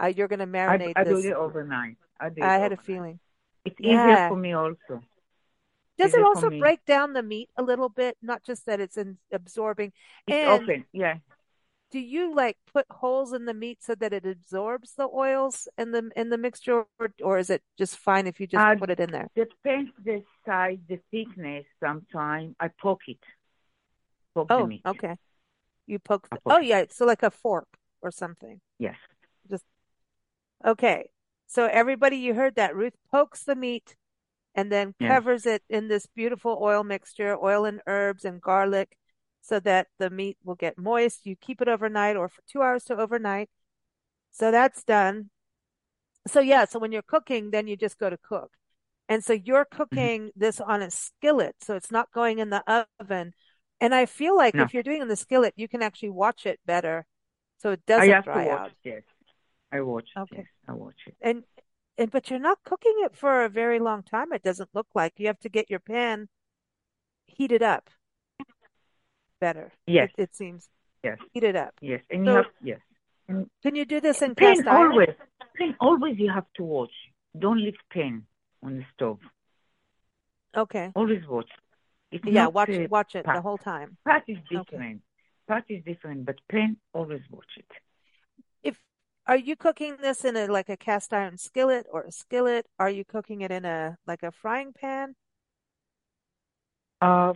Uh, 0.00 0.06
you're 0.06 0.28
going 0.28 0.40
to 0.40 0.46
marinate 0.46 0.96
I 0.96 1.04
do 1.04 1.18
this. 1.18 1.26
it 1.28 1.32
overnight. 1.34 1.96
I 2.20 2.28
do 2.30 2.42
I 2.42 2.58
had 2.58 2.72
a 2.72 2.76
feeling. 2.76 3.20
It's 3.64 3.80
easier 3.80 4.18
Yeah. 4.18 4.28
for 4.28 4.36
me 4.36 4.52
also. 4.52 5.02
Does 5.98 6.14
it 6.14 6.22
also 6.22 6.50
break 6.50 6.84
down 6.84 7.12
the 7.14 7.22
meat 7.22 7.48
a 7.56 7.62
little 7.62 7.88
bit? 7.88 8.16
Not 8.22 8.42
just 8.44 8.66
that 8.66 8.80
it's 8.80 8.96
in 8.96 9.18
absorbing. 9.32 9.92
It's 10.26 10.36
And 10.36 10.46
often, 10.46 10.84
yeah. 10.92 11.18
do 11.90 11.98
you 12.00 12.34
like 12.34 12.58
put 12.72 12.86
holes 12.90 13.32
in 13.32 13.44
the 13.46 13.54
meat 13.54 13.82
so 13.82 13.94
that 13.94 14.12
it 14.12 14.26
absorbs 14.26 14.94
the 14.94 15.08
oils 15.08 15.68
in 15.78 15.92
the 15.92 16.10
in 16.16 16.30
the 16.30 16.38
mixture, 16.38 16.84
or, 16.98 17.12
or 17.22 17.38
is 17.38 17.50
it 17.50 17.62
just 17.78 17.96
fine 17.96 18.26
if 18.26 18.40
you 18.40 18.46
just 18.46 18.64
Uh, 18.64 18.74
put 18.78 18.90
it 18.90 19.00
in 19.00 19.10
there? 19.10 19.28
depends 19.34 19.90
the 20.04 20.22
size, 20.44 20.78
the 20.88 20.98
thickness. 21.10 21.64
Sometimes 21.80 22.54
I 22.58 22.68
poke 22.68 23.02
it, 23.08 23.18
poke 24.34 24.48
the 24.48 24.54
Oh, 24.54 24.66
meat. 24.66 24.82
okay. 24.86 25.16
You 25.86 25.98
poke 25.98 26.28
the, 26.30 26.38
poke 26.38 26.54
oh 26.54 26.58
yeah, 26.58 26.84
so 26.90 27.06
like 27.06 27.22
a 27.22 27.30
fork 27.30 27.68
or 28.02 28.10
something. 28.10 28.60
Yes. 28.78 28.96
Just 29.50 29.64
okay. 30.64 31.10
So 31.46 31.66
everybody, 31.66 32.16
you 32.16 32.34
heard 32.34 32.56
that. 32.56 32.74
Ruth 32.74 32.94
pokes 33.10 33.44
the 33.44 33.54
meat 33.54 33.96
and 34.56 34.72
then 34.72 34.94
Yes. 35.00 35.22
covers 35.22 35.46
it 35.46 35.64
in 35.70 35.88
this 35.88 36.06
beautiful 36.06 36.58
oil 36.62 36.84
mixture, 36.84 37.36
oil 37.42 37.66
and 37.66 37.82
herbs 37.88 38.26
and 38.26 38.42
garlic, 38.42 38.98
so 39.42 39.60
that 39.60 39.88
the 40.00 40.10
meat 40.10 40.38
will 40.44 40.56
get 40.56 40.78
moist. 40.78 41.26
You 41.26 41.36
keep 41.36 41.62
it 41.62 41.68
overnight 41.68 42.16
or 42.16 42.28
for 42.30 42.42
two 42.52 42.62
hours 42.62 42.84
to 42.86 42.98
overnight. 42.98 43.50
So 44.32 44.50
that's 44.52 44.84
done. 44.84 45.30
So 46.28 46.40
yeah, 46.40 46.64
so 46.64 46.78
when 46.78 46.92
you're 46.92 47.02
cooking, 47.02 47.50
then 47.50 47.66
you 47.68 47.76
just 47.76 47.98
go 47.98 48.10
to 48.10 48.18
cook. 48.18 48.52
And 49.08 49.24
so 49.24 49.32
you're 49.34 49.64
Mhm. 49.72 49.76
cooking 49.76 50.30
this 50.36 50.60
on 50.60 50.82
a 50.82 50.90
skillet, 50.90 51.56
so 51.62 51.76
it's 51.76 51.92
not 51.92 52.12
going 52.12 52.38
in 52.40 52.50
the 52.50 52.86
oven. 53.00 53.34
And 53.80 53.94
I 53.94 54.06
feel 54.06 54.36
like 54.36 54.54
No, 54.54 54.64
if 54.64 54.74
you're 54.74 54.82
doing 54.82 54.98
it 54.98 55.02
in 55.02 55.08
the 55.08 55.16
skillet, 55.16 55.54
you 55.56 55.68
can 55.68 55.82
actually 55.82 56.10
watch 56.10 56.46
it 56.46 56.60
better, 56.66 57.06
so 57.58 57.70
it 57.72 57.86
doesn't 57.86 58.12
have 58.14 58.24
to 58.24 58.30
dry 58.30 58.46
watch. 58.46 58.62
out. 58.62 58.72
Yes, 58.84 59.02
I 59.72 59.80
watch 59.82 60.08
it. 60.08 60.18
Okay. 60.20 60.38
Yes, 60.38 60.46
I 60.68 60.72
watch 60.72 61.06
it. 61.06 61.16
And 61.20 61.44
and 61.98 62.10
but 62.10 62.30
you're 62.30 62.38
not 62.38 62.58
cooking 62.64 62.94
it 62.98 63.16
for 63.16 63.44
a 63.44 63.48
very 63.48 63.78
long 63.78 64.02
time, 64.02 64.32
it 64.32 64.42
doesn't 64.42 64.70
look 64.74 64.88
like. 64.94 65.14
You 65.16 65.26
have 65.28 65.40
to 65.40 65.48
get 65.48 65.70
your 65.70 65.80
pan 65.80 66.28
heated 67.26 67.62
up 67.62 67.90
better. 69.40 69.72
Yes, 69.86 70.10
It 70.16 70.22
it 70.22 70.34
seems. 70.36 70.68
yes, 71.02 71.18
Heat 71.32 71.44
it 71.44 71.56
up. 71.56 71.74
yes. 71.80 72.00
And 72.10 72.26
you 72.26 72.32
have 72.32 72.46
yes. 72.62 72.80
And 73.28 73.50
can 73.62 73.74
you 73.74 73.84
do 73.84 74.00
this 74.00 74.22
in 74.22 74.34
cast 74.34 74.66
iron? 74.66 74.92
always, 74.92 75.08
pen 75.56 75.74
always. 75.80 76.18
You 76.18 76.30
have 76.32 76.46
to 76.56 76.62
watch. 76.62 76.92
Don't 77.38 77.58
leave 77.62 77.76
pan 77.92 78.24
on 78.62 78.78
the 78.78 78.84
stove. 78.94 79.18
Okay. 80.56 80.92
Always 80.94 81.26
watch. 81.28 81.50
It's 82.12 82.24
Yeah, 82.24 82.46
watch 82.46 82.70
uh, 82.70 82.86
watch 82.88 83.14
it 83.14 83.26
the 83.26 83.42
whole 83.42 83.58
time. 83.58 83.96
Pot 84.04 84.22
is 84.28 84.38
Okay. 84.38 84.56
different. 84.64 85.02
Pot 85.48 85.64
is 85.68 85.84
different, 85.84 86.24
but 86.24 86.36
pan 86.50 86.76
always 86.92 87.20
watch 87.30 87.52
it. 87.56 87.66
Are 89.28 89.36
you 89.36 89.54
cooking 89.54 89.98
this 89.98 90.24
in 90.24 90.36
a 90.36 90.46
like 90.48 90.68
a 90.68 90.76
cast 90.76 91.12
iron 91.12 91.38
skillet 91.38 91.86
or 91.92 92.02
a 92.02 92.10
skillet? 92.12 92.66
Are 92.78 92.90
you 92.90 93.04
cooking 93.04 93.40
it 93.40 93.52
in 93.52 93.64
a 93.64 93.98
like 94.06 94.24
a 94.24 94.32
frying 94.32 94.72
pan? 94.72 95.14
Uh, 97.00 97.34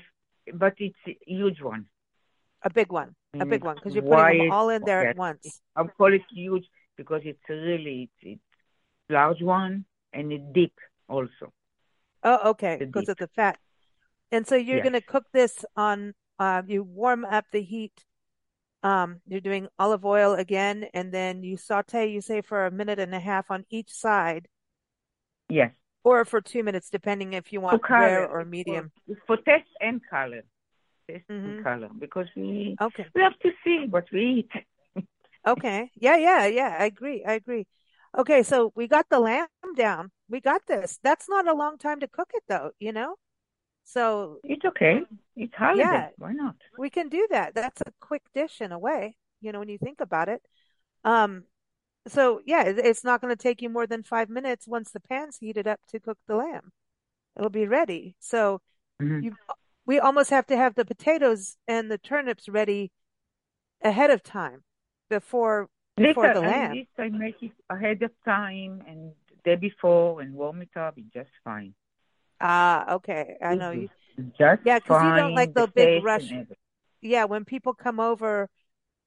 but 0.55 0.75
it's 0.79 0.97
a 1.07 1.17
huge 1.27 1.61
one. 1.61 1.87
A 2.63 2.71
big 2.71 2.91
one. 2.91 3.17
A 3.39 3.45
big 3.47 3.65
one 3.65 3.77
because 3.77 3.95
you're 3.95 4.03
putting 4.03 4.27
them 4.27 4.41
all 4.49 4.71
in 4.71 4.83
there 4.85 5.01
at 5.01 5.15
once. 5.15 5.61
I 5.77 5.85
call 5.85 6.13
it 6.13 6.23
huge 6.31 6.67
because 6.97 7.23
it's 7.25 7.41
really 7.49 8.11
it's, 8.21 8.41
it's 8.41 8.43
large 9.11 9.43
one 9.43 9.85
and 10.13 10.33
it 10.33 10.53
deep 10.53 10.75
also. 11.09 11.53
Oh, 12.23 12.51
okay. 12.51 12.77
The 12.79 12.87
Because 12.87 13.03
deep. 13.03 13.11
of 13.11 13.17
the 13.19 13.29
fat. 13.29 13.59
And 14.33 14.47
so 14.47 14.57
you're 14.57 14.79
Yes. 14.79 14.83
going 14.83 14.95
to 14.95 15.01
cook 15.01 15.27
this 15.33 15.65
on, 15.77 16.15
uh, 16.39 16.63
you 16.67 16.83
warm 16.83 17.25
up 17.25 17.47
the 17.53 17.63
heat. 17.63 18.05
Um, 18.83 19.21
you're 19.27 19.41
doing 19.41 19.69
olive 19.79 20.05
oil 20.05 20.35
again, 20.35 20.87
and 20.95 21.13
then 21.13 21.43
you 21.43 21.57
saute, 21.57 22.11
you 22.11 22.21
say, 22.21 22.41
for 22.41 22.67
a 22.67 22.71
minute 22.71 22.99
and 22.99 23.15
a 23.15 23.21
half 23.21 23.51
on 23.51 23.65
each 23.69 23.93
side. 23.93 24.49
Yes. 25.49 25.73
Or 26.03 26.25
for 26.25 26.41
two 26.41 26.63
minutes, 26.63 26.89
depending 26.89 27.35
if 27.35 27.53
you 27.53 27.61
want 27.61 27.83
rare 27.89 28.27
or 28.27 28.45
medium. 28.45 28.91
For, 29.07 29.17
for 29.27 29.37
taste 29.37 29.69
and 29.81 30.01
color. 30.09 30.45
Taste 31.07 31.29
mm-hmm. 31.29 31.51
and 31.51 31.65
color. 31.65 31.89
Because 31.99 32.27
we 32.35 32.77
okay. 32.81 33.07
we 33.15 33.21
have 33.21 33.39
to 33.41 33.51
see 33.63 33.87
what 33.91 34.07
we 34.11 34.49
eat. 34.49 35.05
okay. 35.47 35.91
Yeah, 35.97 36.17
yeah, 36.17 36.47
yeah. 36.47 36.77
I 36.79 36.87
agree. 36.87 37.23
I 37.23 37.35
agree. 37.35 37.67
Okay, 38.17 38.43
so 38.43 38.73
we 38.75 38.89
got 38.89 39.07
the 39.09 39.21
lamb 39.21 39.47
down. 39.77 40.11
We 40.29 40.41
got 40.41 40.67
this. 40.67 40.99
That's 41.03 41.29
not 41.29 41.47
a 41.47 41.55
long 41.55 41.79
time 41.79 42.01
to 42.01 42.09
cook 42.09 42.31
it 42.35 42.43
though, 42.49 42.73
you 42.81 42.93
know? 42.93 43.17
So 43.85 44.39
it's 44.45 44.65
okay. 44.65 45.03
It's 45.37 45.55
holiday. 45.55 45.83
Yeah, 45.83 46.09
Why 46.19 46.33
not? 46.33 46.57
We 46.79 46.91
can 46.91 47.09
do 47.09 47.27
that. 47.31 47.55
That's 47.55 47.81
a 47.83 47.93
quick 48.01 48.23
dish 48.35 48.61
in 48.61 48.73
a 48.73 48.79
way, 48.79 49.17
you 49.41 49.53
know, 49.53 49.59
when 49.59 49.69
you 49.69 49.79
think 49.79 50.01
about 50.01 50.29
it. 50.29 50.43
Um, 51.05 51.45
so 52.09 52.41
yeah, 52.47 52.65
it's 52.67 53.05
not 53.05 53.21
going 53.21 53.35
to 53.35 53.43
take 53.43 53.63
you 53.63 53.69
more 53.69 53.87
than 53.87 54.03
five 54.03 54.29
minutes 54.29 54.67
once 54.67 54.91
the 54.91 55.01
pan's 55.01 55.39
heated 55.39 55.67
up 55.67 55.81
to 55.91 56.01
cook 56.01 56.19
the 56.27 56.37
lamb. 56.37 56.73
It'll 57.37 57.51
be 57.51 57.67
ready. 57.67 58.17
So 58.21 58.61
mm-hmm. 59.01 59.25
you, 59.25 59.37
we 59.87 59.99
almost 59.99 60.31
have 60.31 60.47
to 60.47 60.57
have 60.57 60.75
the 60.75 60.85
potatoes 60.85 61.57
and 61.67 61.91
the 61.91 61.99
turnips 61.99 62.49
ready 62.49 62.93
ahead 63.83 64.11
of 64.11 64.23
time 64.23 64.63
before 65.09 65.69
before 65.97 66.33
the 66.33 66.41
lamb. 66.41 66.71
At 66.71 66.73
least 66.73 66.91
I 66.99 67.09
make 67.09 67.43
it 67.43 67.53
ahead 67.69 68.03
of 68.03 68.11
time 68.25 68.83
and 68.87 69.13
day 69.45 69.57
before 69.57 70.21
and 70.21 70.35
warm 70.35 70.63
it 70.63 70.77
up. 70.77 70.95
It's 70.97 71.13
just 71.13 71.31
fine. 71.45 71.75
Ah, 72.41 72.95
okay. 72.95 73.37
I 73.43 73.55
know 73.55 73.71
you. 73.71 73.89
Just 74.39 74.63
yeah, 74.65 74.79
because 74.79 75.03
you 75.03 75.17
don't 75.17 75.35
like 75.35 75.55
the, 75.55 75.67
the 75.67 75.73
big 75.73 76.05
rush. 76.05 76.31
Yeah, 77.01 77.25
when 77.25 77.45
people 77.45 77.73
come 77.73 77.99
over, 78.01 78.51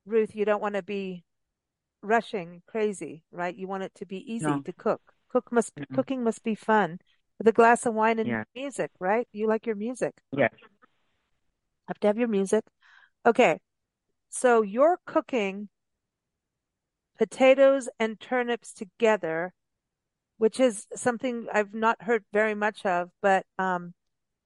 Ruth, 0.06 0.36
you 0.36 0.44
don't 0.46 0.62
want 0.62 0.76
to 0.76 0.82
be 0.82 1.24
rushing 2.02 2.62
crazy, 2.68 3.24
right? 3.32 3.56
You 3.56 3.68
want 3.68 3.84
it 3.84 3.94
to 3.96 4.06
be 4.06 4.18
easy 4.32 4.46
no. 4.46 4.62
to 4.62 4.74
cook. 4.74 5.02
Cook 5.30 5.52
must 5.52 5.76
mm-hmm. 5.76 5.94
cooking 5.96 6.24
must 6.24 6.44
be 6.44 6.56
fun 6.56 7.00
with 7.38 7.48
a 7.48 7.52
glass 7.52 7.86
of 7.86 7.94
wine 7.94 8.20
and 8.20 8.28
yeah. 8.28 8.44
music, 8.56 8.92
right? 9.00 9.28
You 9.32 9.48
like 9.48 9.66
your 9.66 9.76
music. 9.76 10.14
Yes. 10.32 10.52
Have 11.88 12.00
to 12.02 12.08
have 12.08 12.18
your 12.18 12.28
music. 12.28 12.64
Okay. 13.26 13.60
So 14.30 14.62
you're 14.62 14.98
cooking 15.06 15.70
potatoes 17.18 17.90
and 18.00 18.20
turnips 18.20 18.74
together, 18.74 19.54
which 20.44 20.60
is 20.60 20.88
something 20.94 21.48
I've 21.54 21.74
not 21.74 22.02
heard 22.02 22.26
very 22.34 22.54
much 22.54 22.86
of, 22.86 23.10
but 23.22 23.46
um, 23.58 23.94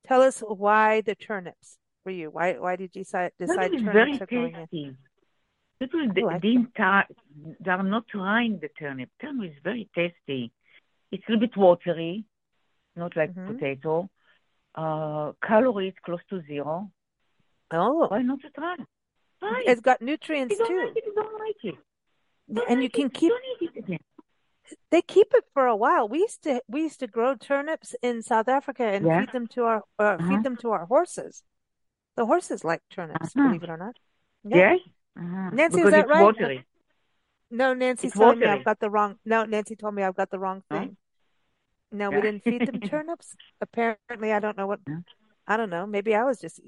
tell 0.08 0.22
us 0.22 0.42
why 0.42 1.02
the 1.02 1.16
turnips 1.16 1.80
for 2.04 2.12
you. 2.12 2.30
Why 2.30 2.54
why 2.60 2.76
did 2.76 2.92
you 2.94 3.02
decide, 3.02 3.32
decide 3.40 3.72
turnips 3.72 4.22
are 4.22 4.28
going 4.28 4.56
in? 4.72 4.96
People 5.80 6.02
like 6.06 6.42
didn't 6.44 6.70
they 7.64 7.72
are 7.72 7.82
not 7.82 8.08
trying 8.08 8.60
the 8.60 8.70
turnip. 8.78 9.10
Turnip 9.20 9.50
is 9.50 9.58
very 9.64 9.90
tasty. 9.96 10.52
It's 11.12 11.24
a 11.28 11.32
little 11.32 11.48
bit 11.48 11.58
watery, 11.58 12.26
not 12.96 13.18
like 13.18 13.34
mm-hmm. 13.34 13.56
potato. 13.56 14.08
Uh, 14.76 15.32
calories 15.44 15.96
close 16.06 16.22
to 16.30 16.44
zero. 16.46 16.92
Oh, 17.72 18.06
why 18.08 18.22
not 18.22 18.42
to 18.42 18.52
try? 18.52 18.76
Try. 19.40 19.64
It's 19.66 19.82
got 19.82 20.04
nutrients 20.04 20.60
you 20.60 20.68
too. 20.68 20.78
Like 20.78 20.98
it, 20.98 21.04
you 21.08 21.14
don't 21.16 21.40
like 21.40 21.62
it. 21.64 21.76
Don't 22.54 22.70
and 22.70 22.82
like 22.82 22.84
you 22.84 22.92
can 22.92 23.10
keep. 23.10 23.34
You 24.92 24.98
they 24.98 25.02
keep 25.02 25.28
it 25.34 25.44
for 25.54 25.68
a 25.68 25.76
while. 25.76 26.08
We 26.08 26.20
used 26.20 26.44
to 26.44 26.62
we 26.68 26.84
used 26.84 27.00
to 27.00 27.08
grow 27.08 27.36
turnips 27.36 27.96
in 28.02 28.22
South 28.22 28.48
Africa 28.48 28.84
and 28.84 29.06
yeah. 29.06 29.22
feed 29.22 29.32
them 29.32 29.48
to 29.48 29.64
our 29.64 29.84
uh, 30.00 30.04
uh-huh. 30.04 30.30
feed 30.30 30.44
them 30.44 30.58
to 30.58 30.72
our 30.72 30.86
horses. 30.86 31.44
The 32.16 32.26
horses 32.26 32.64
like 32.64 32.82
turnips, 32.92 33.36
uh-huh. 33.36 33.48
believe 33.48 33.64
it 33.64 33.70
or 33.70 33.78
not. 33.78 33.96
Yeah. 34.44 34.58
Yes. 34.58 34.80
Uh-huh. 35.20 35.50
Nancy, 35.52 35.78
because 35.78 35.88
is 35.88 35.92
that 35.92 36.08
right? 36.08 36.24
Watery. 36.24 36.66
No, 37.50 37.74
Nancy's 37.74 38.14
telling 38.14 38.40
me 38.40 38.46
I've 38.46 38.66
got 38.66 38.80
the 38.80 38.90
wrong. 38.90 39.16
No, 39.26 39.46
Nancy 39.46 39.76
told 39.76 39.96
me 39.96 40.04
I've 40.04 40.16
got 40.16 40.30
the 40.30 40.40
wrong 40.40 40.64
thing. 40.70 40.98
No, 41.92 42.10
we 42.10 42.22
didn't 42.22 42.44
feed 42.44 42.68
them 42.68 42.80
turnips. 42.90 43.36
Apparently, 43.62 44.34
I 44.34 44.40
don't 44.40 44.58
know 44.58 44.68
what. 44.68 44.80
I 45.48 45.56
don't 45.56 45.70
know. 45.70 45.88
Maybe 45.88 46.14
I 46.14 46.24
was 46.24 46.40
just. 46.40 46.60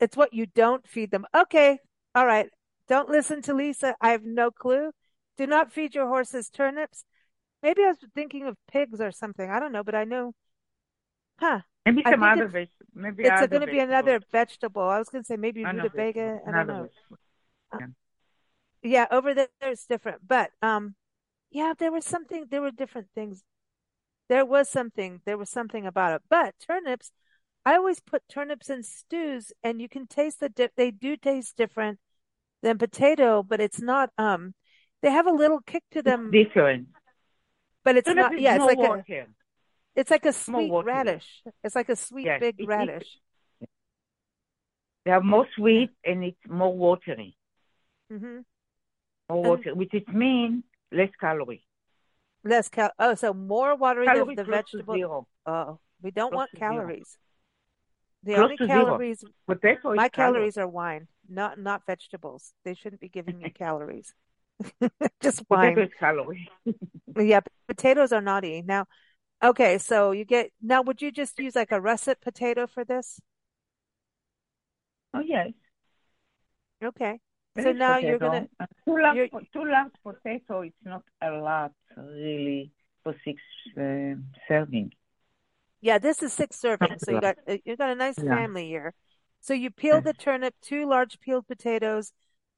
It's 0.00 0.16
what 0.16 0.32
you 0.32 0.46
don't 0.46 0.86
feed 0.86 1.10
them. 1.10 1.26
Okay, 1.34 1.78
all 2.14 2.26
right. 2.26 2.48
Don't 2.88 3.08
listen 3.08 3.42
to 3.42 3.54
Lisa. 3.54 3.94
I 4.00 4.10
have 4.10 4.24
no 4.24 4.50
clue. 4.50 4.90
Do 5.38 5.46
not 5.46 5.72
feed 5.72 5.94
your 5.94 6.08
horses 6.08 6.50
turnips. 6.50 7.04
Maybe 7.62 7.82
I 7.84 7.88
was 7.88 7.98
thinking 8.14 8.46
of 8.46 8.56
pigs 8.70 9.00
or 9.00 9.12
something. 9.12 9.48
I 9.50 9.60
don't 9.60 9.72
know, 9.72 9.84
but 9.84 9.94
I 9.94 10.04
know. 10.04 10.34
Huh. 11.38 11.60
Maybe 11.86 12.02
some 12.02 12.22
other 12.22 12.48
vegetable. 12.48 12.86
Maybe 12.94 13.24
it's 13.24 13.46
going 13.46 13.60
to 13.60 13.66
be 13.66 13.78
another 13.78 14.20
vegetable. 14.30 14.82
I 14.82 14.98
was 14.98 15.08
going 15.08 15.22
to 15.22 15.26
say 15.26 15.36
maybe 15.36 15.64
rutabaga. 15.64 16.40
I 16.46 16.50
don't 16.50 16.66
know. 16.66 16.88
Uh, 17.72 17.78
yeah. 17.80 17.86
yeah, 18.82 19.06
over 19.10 19.32
there 19.32 19.48
it's 19.62 19.86
different, 19.86 20.26
but 20.26 20.50
um, 20.60 20.94
yeah, 21.50 21.72
there 21.78 21.92
was 21.92 22.04
something. 22.04 22.46
There 22.50 22.60
were 22.60 22.70
different 22.70 23.08
things. 23.14 23.42
There 24.28 24.44
was 24.44 24.68
something. 24.68 25.20
There 25.24 25.38
was 25.38 25.48
something 25.48 25.86
about 25.86 26.16
it. 26.16 26.22
But 26.28 26.54
turnips, 26.66 27.12
I 27.64 27.76
always 27.76 28.00
put 28.00 28.28
turnips 28.28 28.68
in 28.68 28.82
stews, 28.82 29.52
and 29.62 29.80
you 29.80 29.88
can 29.88 30.06
taste 30.06 30.40
the 30.40 30.48
dip. 30.48 30.72
They 30.76 30.90
do 30.90 31.16
taste 31.16 31.56
different 31.56 32.00
than 32.62 32.76
potato, 32.76 33.42
but 33.42 33.60
it's 33.60 33.80
not. 33.80 34.10
Um, 34.18 34.54
they 35.02 35.10
have 35.10 35.26
a 35.26 35.32
little 35.32 35.60
kick 35.60 35.84
to 35.92 36.02
them. 36.02 36.30
It's 36.32 36.48
different. 36.48 36.88
But 37.84 37.96
it's 37.96 38.08
not. 38.08 38.38
Yeah, 38.38 38.56
it's 38.56 38.64
like 38.64 38.78
water. 38.78 39.04
a. 39.08 39.26
It's 39.94 40.10
like 40.10 40.26
a 40.26 40.32
sweet 40.32 40.70
radish. 40.84 41.42
It's 41.64 41.74
like 41.74 41.88
a 41.88 41.96
sweet 41.96 42.26
yes, 42.26 42.40
big 42.40 42.56
it, 42.58 42.66
radish. 42.66 43.18
It, 43.60 43.68
they 45.04 45.10
are 45.10 45.22
more 45.22 45.46
sweet 45.56 45.90
and 46.04 46.22
it's 46.22 46.38
more 46.48 46.76
watery. 46.76 47.36
Mm-hmm. 48.12 48.40
More 49.30 49.42
water, 49.42 49.74
which 49.74 49.92
it 49.94 50.08
means 50.08 50.62
less 50.92 51.10
calorie. 51.20 51.64
Less 52.44 52.68
cal. 52.68 52.90
Oh, 52.98 53.14
so 53.14 53.34
more 53.34 53.74
watery 53.74 54.06
calorie 54.06 54.34
than 54.34 54.46
the 54.46 54.52
vegetable. 54.52 55.26
Oh, 55.46 55.80
we 56.00 56.10
don't 56.10 56.30
close 56.30 56.36
want 56.36 56.50
calories. 56.56 57.18
The 58.22 58.34
close 58.34 58.44
only 58.44 58.56
calories. 58.56 59.24
My 59.46 60.08
calories 60.08 60.54
calorie. 60.54 60.58
are 60.58 60.68
wine, 60.68 61.08
not 61.28 61.58
not 61.58 61.82
vegetables. 61.86 62.52
They 62.64 62.74
shouldn't 62.74 63.00
be 63.00 63.08
giving 63.08 63.38
me 63.38 63.50
calories. 63.50 64.14
Just 65.22 65.42
wine. 65.48 65.88
Calorie. 65.98 66.48
yeah, 67.18 67.40
potatoes 67.66 68.12
are 68.12 68.20
naughty. 68.20 68.62
Now, 68.62 68.86
Okay, 69.42 69.78
so 69.78 70.10
you 70.10 70.24
get 70.24 70.50
now. 70.60 70.82
Would 70.82 71.00
you 71.00 71.12
just 71.12 71.38
use 71.38 71.54
like 71.54 71.70
a 71.70 71.80
russet 71.80 72.20
potato 72.20 72.66
for 72.66 72.84
this? 72.84 73.20
Oh 75.14 75.20
yes. 75.20 75.50
Okay. 76.82 77.20
so 77.60 77.72
now 77.72 77.94
potato. 77.94 78.08
you're 78.08 78.18
gonna 78.18 78.48
uh, 78.58 78.66
two 78.84 79.00
large 79.00 79.30
two 79.52 79.64
large 79.64 79.92
potato. 80.02 80.62
It's 80.62 80.76
not 80.84 81.02
a 81.22 81.30
lot 81.30 81.72
really 81.96 82.72
for 83.04 83.14
six 83.24 83.40
uh, 83.76 84.18
serving. 84.48 84.92
Yeah, 85.80 85.98
this 85.98 86.20
is 86.20 86.32
six 86.32 86.60
servings. 86.60 87.04
So 87.04 87.12
you 87.12 87.20
got 87.20 87.36
uh, 87.46 87.58
you 87.64 87.76
got 87.76 87.90
a 87.90 87.94
nice 87.94 88.18
yeah. 88.18 88.34
family 88.34 88.66
here. 88.66 88.92
So 89.40 89.54
you 89.54 89.70
peel 89.70 90.00
the 90.00 90.14
turnip, 90.14 90.54
two 90.60 90.88
large 90.88 91.20
peeled 91.20 91.46
potatoes, 91.46 92.12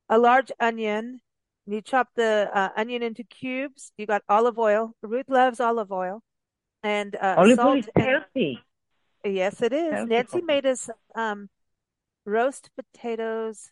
a 0.08 0.16
large 0.16 0.50
onion. 0.58 1.20
You 1.66 1.82
chop 1.82 2.08
the 2.16 2.50
uh, 2.52 2.70
onion 2.76 3.02
into 3.02 3.22
cubes. 3.22 3.92
You 3.96 4.06
got 4.06 4.22
olive 4.28 4.58
oil. 4.58 4.92
Ruth 5.02 5.28
loves 5.28 5.60
olive 5.60 5.92
oil 5.92 6.22
and 6.82 7.16
uh, 7.16 7.34
olive 7.38 7.58
oil 7.58 7.78
is 7.78 7.88
healthy. 7.94 8.58
yes, 9.24 9.60
it 9.62 9.72
is. 9.72 9.92
Healthy 9.92 10.08
Nancy 10.08 10.40
made 10.42 10.66
us 10.66 10.88
um, 11.14 11.48
roast 12.24 12.70
potatoes 12.76 13.70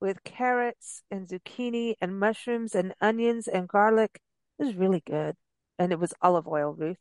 with 0.00 0.24
carrots 0.24 1.02
and 1.10 1.28
zucchini 1.28 1.94
and 2.00 2.18
mushrooms 2.18 2.74
and 2.74 2.94
onions 3.00 3.48
and 3.48 3.68
garlic. 3.68 4.20
It 4.58 4.64
was 4.64 4.74
really 4.74 5.02
good, 5.04 5.36
and 5.78 5.92
it 5.92 5.98
was 5.98 6.12
olive 6.20 6.48
oil, 6.48 6.74
Ruth. 6.76 6.98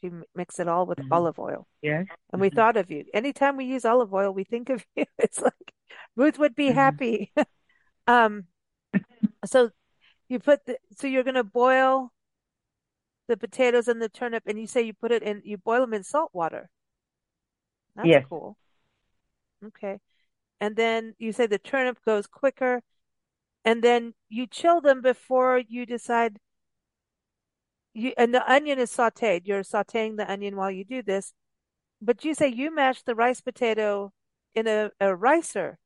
She 0.00 0.10
mixed 0.34 0.58
it 0.60 0.68
all 0.68 0.86
with 0.86 0.98
mm-hmm. 0.98 1.12
olive 1.12 1.38
oil. 1.38 1.66
Yes. 1.82 2.06
And 2.32 2.40
we 2.40 2.48
mm-hmm. 2.48 2.56
thought 2.56 2.76
of 2.78 2.90
you. 2.90 3.04
Anytime 3.12 3.56
we 3.56 3.66
use 3.66 3.84
olive 3.84 4.14
oil, 4.14 4.32
we 4.32 4.44
think 4.44 4.70
of 4.70 4.84
you. 4.96 5.04
It's 5.18 5.40
like 5.40 5.72
Ruth 6.16 6.38
would 6.38 6.54
be 6.54 6.68
mm-hmm. 6.68 6.74
happy. 6.74 7.32
um, 8.06 8.44
so 9.44 9.70
you 10.28 10.38
put 10.38 10.64
the, 10.66 10.78
so 10.96 11.06
you're 11.06 11.24
going 11.24 11.34
to 11.34 11.44
boil 11.44 12.12
the 13.28 13.36
potatoes 13.36 13.88
and 13.88 14.00
the 14.00 14.08
turnip 14.08 14.44
and 14.46 14.58
you 14.58 14.66
say 14.66 14.82
you 14.82 14.92
put 14.92 15.12
it 15.12 15.22
in, 15.22 15.42
you 15.44 15.56
boil 15.56 15.80
them 15.80 15.94
in 15.94 16.02
salt 16.02 16.30
water. 16.32 16.68
That's 17.96 18.08
yes. 18.08 18.24
cool. 18.28 18.56
Okay. 19.64 20.00
And 20.60 20.76
then 20.76 21.14
you 21.18 21.32
say 21.32 21.46
the 21.46 21.58
turnip 21.58 21.98
goes 22.04 22.26
quicker 22.26 22.82
and 23.64 23.82
then 23.82 24.14
you 24.28 24.46
chill 24.46 24.80
them 24.80 25.02
before 25.02 25.58
you 25.58 25.86
decide 25.86 26.38
you, 27.92 28.12
and 28.16 28.32
the 28.32 28.50
onion 28.50 28.78
is 28.78 28.90
sauteed. 28.90 29.42
You're 29.44 29.62
sauteing 29.62 30.16
the 30.16 30.30
onion 30.30 30.56
while 30.56 30.70
you 30.70 30.84
do 30.84 31.02
this, 31.02 31.32
but 32.00 32.24
you 32.24 32.34
say 32.34 32.48
you 32.48 32.74
mash 32.74 33.02
the 33.02 33.14
rice 33.14 33.40
potato 33.40 34.12
in 34.54 34.66
a, 34.66 34.90
a 35.00 35.14
ricer 35.14 35.78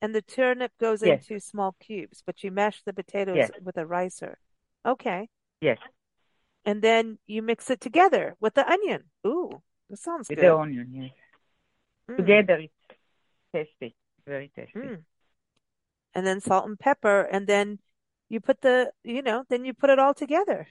and 0.00 0.14
the 0.14 0.22
turnip 0.22 0.72
goes 0.80 1.02
yes. 1.02 1.28
into 1.28 1.40
small 1.40 1.76
cubes, 1.80 2.22
but 2.24 2.42
you 2.42 2.50
mash 2.50 2.82
the 2.82 2.92
potatoes 2.92 3.36
yes. 3.36 3.50
with 3.62 3.76
a 3.76 3.86
ricer. 3.86 4.38
Okay. 4.86 5.28
Yes 5.60 5.78
and 6.64 6.82
then 6.82 7.18
you 7.26 7.42
mix 7.42 7.70
it 7.70 7.80
together 7.80 8.36
with 8.40 8.54
the 8.54 8.68
onion. 8.70 9.04
Ooh, 9.26 9.62
that 9.88 9.98
sounds 9.98 10.28
with 10.28 10.38
good. 10.38 10.46
the 10.46 10.56
onion, 10.56 10.88
yes. 10.92 11.10
Mm. 12.10 12.16
Together, 12.16 12.58
it's 12.58 12.98
tasty, 13.54 13.94
very 14.26 14.50
tasty. 14.54 14.78
Mm. 14.78 15.02
And 16.14 16.26
then 16.26 16.40
salt 16.40 16.66
and 16.66 16.78
pepper, 16.78 17.22
and 17.22 17.46
then 17.46 17.78
you 18.28 18.40
put 18.40 18.60
the, 18.60 18.90
you 19.04 19.22
know, 19.22 19.44
then 19.48 19.64
you 19.64 19.74
put 19.74 19.90
it 19.90 19.98
all 19.98 20.14
together. 20.14 20.68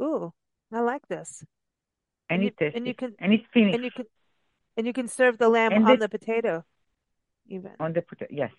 Ooh, 0.00 0.32
I 0.72 0.80
like 0.80 1.06
this. 1.08 1.44
And, 2.30 2.42
And 2.42 2.48
it's 2.48 2.60
you 2.60 2.72
and 2.74 2.86
you 2.86 2.94
can 2.94 3.14
and 3.18 3.32
it's 3.34 3.44
finished 3.52 3.74
and 3.74 3.84
you 3.84 3.90
can 3.90 4.06
and 4.76 4.86
you 4.86 4.92
can 4.92 5.08
serve 5.08 5.36
the 5.38 5.48
lamb 5.48 5.72
And 5.72 5.86
on 5.86 5.98
the 5.98 6.08
potato, 6.08 6.64
even 7.48 7.72
on 7.80 7.92
the 7.92 8.02
potato. 8.02 8.32
Yes. 8.34 8.52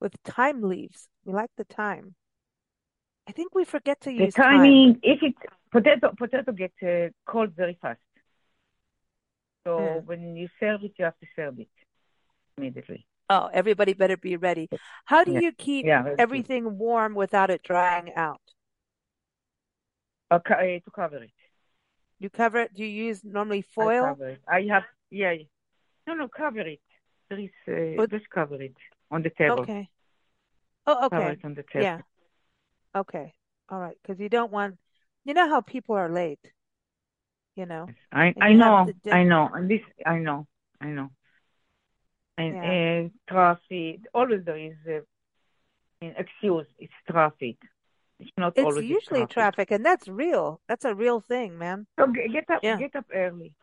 with 0.00 0.14
thyme 0.24 0.62
leaves. 0.62 1.08
We 1.24 1.32
like 1.32 1.50
the 1.56 1.64
thyme. 1.64 2.14
I 3.28 3.32
think 3.32 3.54
we 3.54 3.64
forget 3.64 4.00
to 4.02 4.10
The 4.10 4.26
use 4.26 4.34
thyme. 4.34 4.58
timing, 4.58 5.00
if 5.02 5.18
it's 5.22 5.38
potato, 5.72 6.14
potato 6.16 6.52
gets 6.52 6.80
uh, 6.82 7.08
cold 7.26 7.50
very 7.56 7.76
fast. 7.82 8.00
So 9.66 9.76
Mm. 9.78 10.04
when 10.06 10.36
you 10.36 10.48
serve 10.60 10.84
it, 10.84 10.92
you 10.98 11.04
have 11.04 11.18
to 11.18 11.26
serve 11.36 11.58
it 11.58 11.68
immediately. 12.56 13.06
Oh, 13.28 13.50
everybody 13.52 13.92
better 13.92 14.16
be 14.16 14.36
ready. 14.36 14.70
How 15.04 15.24
do 15.24 15.32
Yeah. 15.32 15.40
you 15.40 15.52
keep 15.52 15.84
Yeah. 15.84 16.02
that's 16.02 16.14
good. 16.16 16.20
everything 16.22 16.78
warm 16.78 17.14
without 17.14 17.50
it 17.50 17.62
drying 17.62 18.14
out? 18.14 18.40
okay 20.30 20.76
uh, 20.76 20.80
to 20.84 20.90
cover 20.90 21.22
it. 21.22 21.32
You 22.20 22.30
cover 22.30 22.60
it. 22.60 22.74
Do 22.74 22.84
you 22.84 23.06
use 23.08 23.22
normally 23.24 23.58
I 23.58 23.72
foil? 23.74 24.16
it. 24.20 24.40
I 24.48 24.62
have, 24.70 24.84
yeah. 25.10 25.34
Yeah. 26.08 26.14
No, 26.14 26.20
no, 26.24 26.28
cover 26.28 26.60
it. 26.60 26.80
There 27.28 27.38
is, 27.38 27.50
uh, 27.68 27.96
But- 27.96 28.10
just 28.10 28.30
cover 28.30 28.60
it 28.62 28.74
on 29.10 29.22
the 29.22 29.30
table. 29.30 29.60
Okay. 29.60 29.88
Oh, 30.86 31.06
okay. 31.06 31.16
Cover 31.16 31.30
it 31.30 31.44
on 31.44 31.54
the 31.54 31.62
table. 31.62 31.82
Yeah. 31.84 32.00
Okay. 32.94 33.34
All 33.68 33.80
right. 33.80 33.96
Because 34.02 34.18
you 34.20 34.28
don't 34.28 34.50
want, 34.52 34.78
you 35.24 35.34
know 35.34 35.48
how 35.48 35.60
people 35.60 35.94
are 35.94 36.08
late, 36.08 36.40
you 37.54 37.66
know? 37.66 37.86
I, 38.12 38.34
I 38.40 38.54
know, 38.54 38.88
I 39.10 39.24
know, 39.24 39.50
and 39.52 39.70
this, 39.70 39.82
I 40.06 40.18
know, 40.18 40.46
I 40.80 40.86
know. 40.86 41.10
And 42.38 42.56
uh, 42.56 43.10
traffic, 43.28 44.00
always 44.14 44.44
there 44.44 44.56
is 44.56 44.76
uh, 44.88 45.00
an 46.00 46.14
excuse. 46.16 46.66
It's 46.78 46.92
traffic. 47.10 47.56
It's 48.20 48.30
not 48.36 48.52
It's 48.56 48.64
always 48.64 48.84
usually 48.88 49.26
traffic. 49.26 49.34
traffic, 49.34 49.70
and 49.72 49.84
that's 49.84 50.08
real. 50.08 50.60
That's 50.68 50.84
a 50.84 50.94
real 50.94 51.20
thing, 51.20 51.58
man. 51.58 51.86
So 51.98 52.06
get 52.06 52.48
up, 52.48 52.60
Yeah. 52.62 52.78
get 52.78 52.94
up 52.96 53.06
early. 53.12 53.54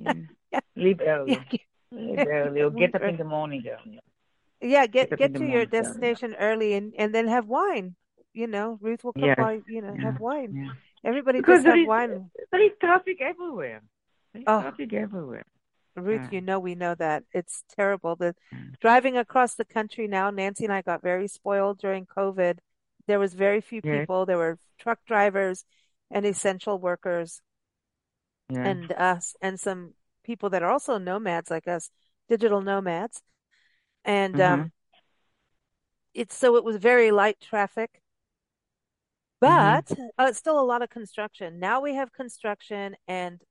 Yeah. 0.00 0.12
Yeah. 0.52 0.60
Leave 0.74 1.00
early. 1.06 1.38
Leave 1.92 2.18
early, 2.26 2.60
or 2.62 2.70
get 2.82 2.94
up 2.96 3.02
in 3.02 3.16
the 3.16 3.24
morning 3.24 3.62
early. 3.68 4.00
Yeah, 4.60 4.86
get 4.86 5.10
Get 5.10 5.18
get 5.18 5.34
to 5.34 5.40
your 5.40 5.48
morning, 5.64 5.68
destination 5.70 6.34
early 6.38 6.74
and 6.74 6.92
and 6.98 7.14
then 7.14 7.28
have 7.28 7.46
wine. 7.46 7.94
You 8.34 8.46
know, 8.48 8.76
Ruth 8.80 9.04
will 9.04 9.12
come 9.12 9.24
Yes. 9.24 9.38
while 9.38 9.60
you 9.68 9.80
know 9.82 9.94
have 9.94 10.18
wine. 10.20 10.70
Everybody 11.04 11.38
Because 11.38 11.62
just 11.62 11.66
have 11.66 11.78
is, 11.78 11.86
wine. 11.86 12.30
there 12.50 12.62
is 12.62 12.72
traffic 12.80 13.18
everywhere. 13.20 13.80
There 14.32 14.42
is 14.42 14.44
Oh. 14.48 14.60
traffic 14.60 14.92
everywhere. 14.92 15.44
Ruth, 15.96 16.22
Yeah. 16.22 16.30
you 16.32 16.40
know 16.40 16.58
we 16.60 16.74
know 16.74 16.94
that. 16.96 17.24
It's 17.32 17.64
terrible. 17.76 18.16
The 18.16 18.34
driving 18.80 19.16
across 19.16 19.54
the 19.54 19.64
country 19.64 20.06
now, 20.08 20.30
Nancy 20.30 20.64
and 20.64 20.72
I 20.72 20.82
got 20.82 21.00
very 21.02 21.28
spoiled 21.28 21.78
during 21.78 22.06
COVID. 22.06 22.58
There 23.06 23.18
was 23.18 23.34
very 23.34 23.60
few 23.60 23.80
Yeah. 23.84 24.00
people. 24.00 24.26
There 24.26 24.38
were 24.38 24.58
truck 24.78 25.00
drivers 25.06 25.64
and 26.10 26.26
essential 26.26 26.78
workers 26.78 27.40
Yeah. 28.50 28.64
and 28.64 28.92
us 28.92 29.36
and 29.42 29.58
some 29.60 29.94
people 30.24 30.50
that 30.50 30.62
are 30.62 30.70
also 30.70 30.98
nomads 30.98 31.50
like 31.50 31.68
us, 31.68 31.90
digital 32.28 32.60
nomads. 32.60 33.22
And 34.04 34.38
Mhm. 34.38 34.40
um 34.40 34.72
it's 36.14 36.36
so 36.36 36.56
it 36.56 36.64
was 36.64 36.76
very 36.76 37.10
light 37.10 37.40
traffic. 37.40 38.00
Mhm. 39.44 39.80
But 39.80 39.92
uh, 40.18 40.26
it's 40.28 40.38
still 40.38 40.60
a 40.60 40.62
lot 40.64 40.82
of 40.82 40.90
construction. 40.90 41.58
Now 41.58 41.80
we 41.80 41.94
have 41.94 42.12
construction 42.12 42.96
and 43.08 43.42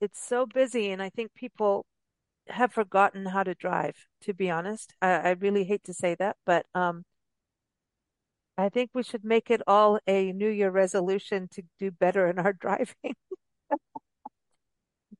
it's 0.00 0.24
so 0.24 0.46
busy, 0.46 0.90
and 0.92 1.02
I 1.02 1.10
think 1.10 1.34
people 1.34 1.86
have 2.48 2.72
forgotten 2.72 3.26
how 3.26 3.44
to 3.44 3.54
drive, 3.54 3.96
to 4.22 4.34
be 4.34 4.50
honest. 4.50 4.94
I, 5.02 5.10
I 5.12 5.30
really 5.32 5.64
hate 5.64 5.84
to 5.84 5.94
say 5.94 6.14
that, 6.16 6.36
but 6.46 6.66
um, 6.74 7.04
I 8.58 8.68
think 8.68 8.90
we 8.94 9.04
should 9.04 9.24
make 9.24 9.48
it 9.48 9.62
all 9.66 10.00
a 10.08 10.32
New 10.32 10.48
Year 10.50 10.70
resolution 10.70 11.46
to 11.52 11.62
do 11.78 11.92
better 11.92 12.26
in 12.26 12.38
our 12.40 12.52
driving. 12.64 13.14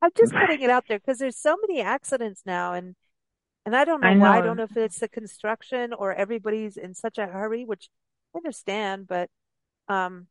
I'm 0.02 0.10
just 0.16 0.32
putting 0.40 0.60
it 0.60 0.70
out 0.70 0.84
there 0.88 0.98
because 0.98 1.18
there's 1.18 1.38
so 1.38 1.56
many 1.66 1.80
accidents 1.80 2.42
now, 2.46 2.72
and 2.74 2.94
and 3.66 3.74
I 3.74 3.84
don't 3.84 4.00
know 4.00 4.08
I 4.10 4.16
why. 4.16 4.38
I 4.38 4.40
don't 4.42 4.56
know 4.56 4.64
if 4.64 4.76
it's 4.76 4.98
the 4.98 5.08
construction 5.08 5.92
or 5.92 6.12
everybody's 6.12 6.76
in 6.76 6.94
such 6.94 7.18
a 7.18 7.26
hurry, 7.26 7.64
which 7.64 7.88
I 8.34 8.38
understand, 8.38 9.06
but 9.06 9.30
um, 9.88 10.26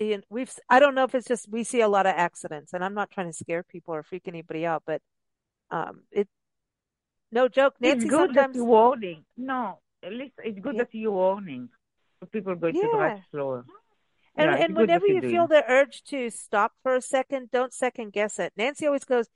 Ian, 0.00 0.22
we've 0.28 0.52
I 0.68 0.78
don't 0.80 0.94
know 0.94 1.04
if 1.04 1.14
it's 1.14 1.26
just 1.28 1.48
we 1.50 1.64
see 1.64 1.80
a 1.80 1.88
lot 1.88 2.06
of 2.06 2.14
accidents, 2.16 2.72
and 2.72 2.84
I'm 2.84 2.94
not 2.94 3.10
trying 3.10 3.28
to 3.28 3.32
scare 3.32 3.62
people 3.62 3.94
or 3.94 4.02
freak 4.02 4.28
anybody 4.28 4.66
out, 4.66 4.82
but 4.86 5.00
um, 5.70 6.02
it 6.12 6.28
no 7.32 7.48
joke. 7.48 7.74
It's 7.80 7.94
Nancy 7.94 8.08
good 8.08 8.28
that 8.30 8.34
sometimes 8.34 8.56
you're 8.56 8.64
warning. 8.64 9.24
No, 9.36 9.78
at 10.02 10.12
least 10.12 10.34
it's 10.44 10.60
good 10.60 10.76
Yeah. 10.76 10.82
that 10.84 10.94
you're 10.94 11.12
warning. 11.12 11.68
People 12.32 12.54
going 12.54 12.74
to 12.74 12.80
Yeah. 12.80 12.96
drive 12.96 13.18
slower. 13.30 13.64
And, 14.36 14.50
Yeah, 14.50 14.64
and 14.64 14.76
whenever 14.76 15.06
you 15.06 15.20
feel 15.20 15.46
the 15.46 15.64
urge 15.68 16.02
to 16.04 16.30
stop 16.30 16.72
for 16.82 16.94
a 16.94 17.00
second, 17.00 17.50
don't 17.50 17.72
second 17.72 18.12
guess 18.12 18.38
it. 18.38 18.52
Nancy 18.56 18.86
always 18.86 19.04
goes, 19.04 19.28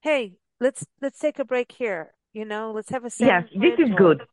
"Hey, 0.00 0.36
let's 0.58 0.86
let's 1.00 1.18
take 1.18 1.38
a 1.38 1.44
break 1.44 1.72
here. 1.72 2.14
You 2.32 2.44
know, 2.44 2.72
let's 2.72 2.90
have 2.90 3.04
a 3.04 3.10
Yes, 3.18 3.44
this 3.54 3.78
is 3.78 3.90
good. 3.96 4.26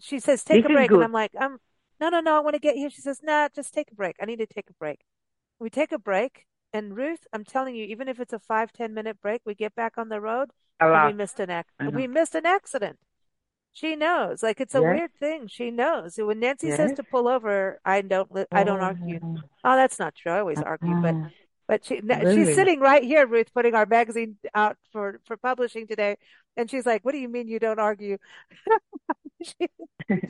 She 0.00 0.18
says, 0.18 0.42
"Take 0.44 0.62
This 0.64 0.70
a 0.70 0.74
break," 0.74 0.90
and. 0.90 1.02
I'm 1.04 1.12
like, 1.12 1.32
"Um, 1.36 1.58
no, 2.00 2.08
no, 2.08 2.20
no. 2.20 2.36
I 2.36 2.40
want 2.40 2.54
to 2.54 2.60
get 2.60 2.76
here." 2.76 2.90
She 2.90 3.00
says, 3.00 3.22
"Nah, 3.22 3.48
just 3.54 3.72
take 3.72 3.90
a 3.92 3.94
break. 3.94 4.16
I 4.20 4.24
need 4.26 4.38
to 4.38 4.46
take 4.46 4.68
a 4.70 4.74
break." 4.74 5.00
We 5.60 5.70
take 5.70 5.92
a 5.92 5.98
break, 5.98 6.46
and 6.72 6.96
Ruth, 6.96 7.26
I'm 7.32 7.44
telling 7.44 7.76
you, 7.76 7.84
even 7.84 8.08
if 8.08 8.18
it's 8.20 8.32
a 8.32 8.38
five 8.40 8.72
ten 8.72 8.92
minute 8.92 9.20
break, 9.20 9.42
we 9.44 9.54
get 9.54 9.74
back 9.74 9.96
on 9.98 10.08
the 10.08 10.20
road 10.20 10.50
and 10.92 11.02
we 11.02 11.12
missed 11.12 11.38
an 11.40 11.50
ac- 11.50 11.68
we 11.92 12.06
missed 12.08 12.34
an 12.34 12.46
accident. 12.46 12.98
She 13.74 13.96
knows, 13.96 14.42
like 14.42 14.60
it's 14.60 14.74
a 14.76 14.80
weird 14.82 15.12
thing. 15.18 15.48
She 15.48 15.70
knows. 15.72 16.16
When 16.16 16.38
Nancy 16.40 16.70
says 16.70 16.92
to 16.94 17.02
pull 17.02 17.26
over, 17.28 17.80
I 17.84 18.02
don't 18.02 18.30
I 18.52 18.62
don't 18.64 18.80
argue. 18.80 19.18
Oh, 19.22 19.36
Oh, 19.64 19.76
that's 19.76 19.98
not 19.98 20.14
true. 20.14 20.32
I 20.32 20.38
always 20.38 20.58
uh-uh. 20.58 20.76
argue, 20.80 20.94
but 21.02 21.14
but 21.66 21.84
she 21.84 22.00
Really? 22.00 22.36
she's 22.46 22.54
sitting 22.54 22.78
right 22.80 23.02
here, 23.02 23.26
Ruth, 23.26 23.52
putting 23.52 23.74
our 23.74 23.84
magazine 23.86 24.36
out 24.54 24.76
for 24.92 25.20
for 25.26 25.36
publishing 25.36 25.86
today, 25.88 26.16
and 26.56 26.70
she's 26.70 26.86
like, 26.86 27.04
"What 27.04 27.12
do 27.12 27.18
you 27.18 27.28
mean 27.28 27.48
you 27.48 27.58
don't 27.58 27.80
argue?" 27.80 28.18
She, 29.42 29.68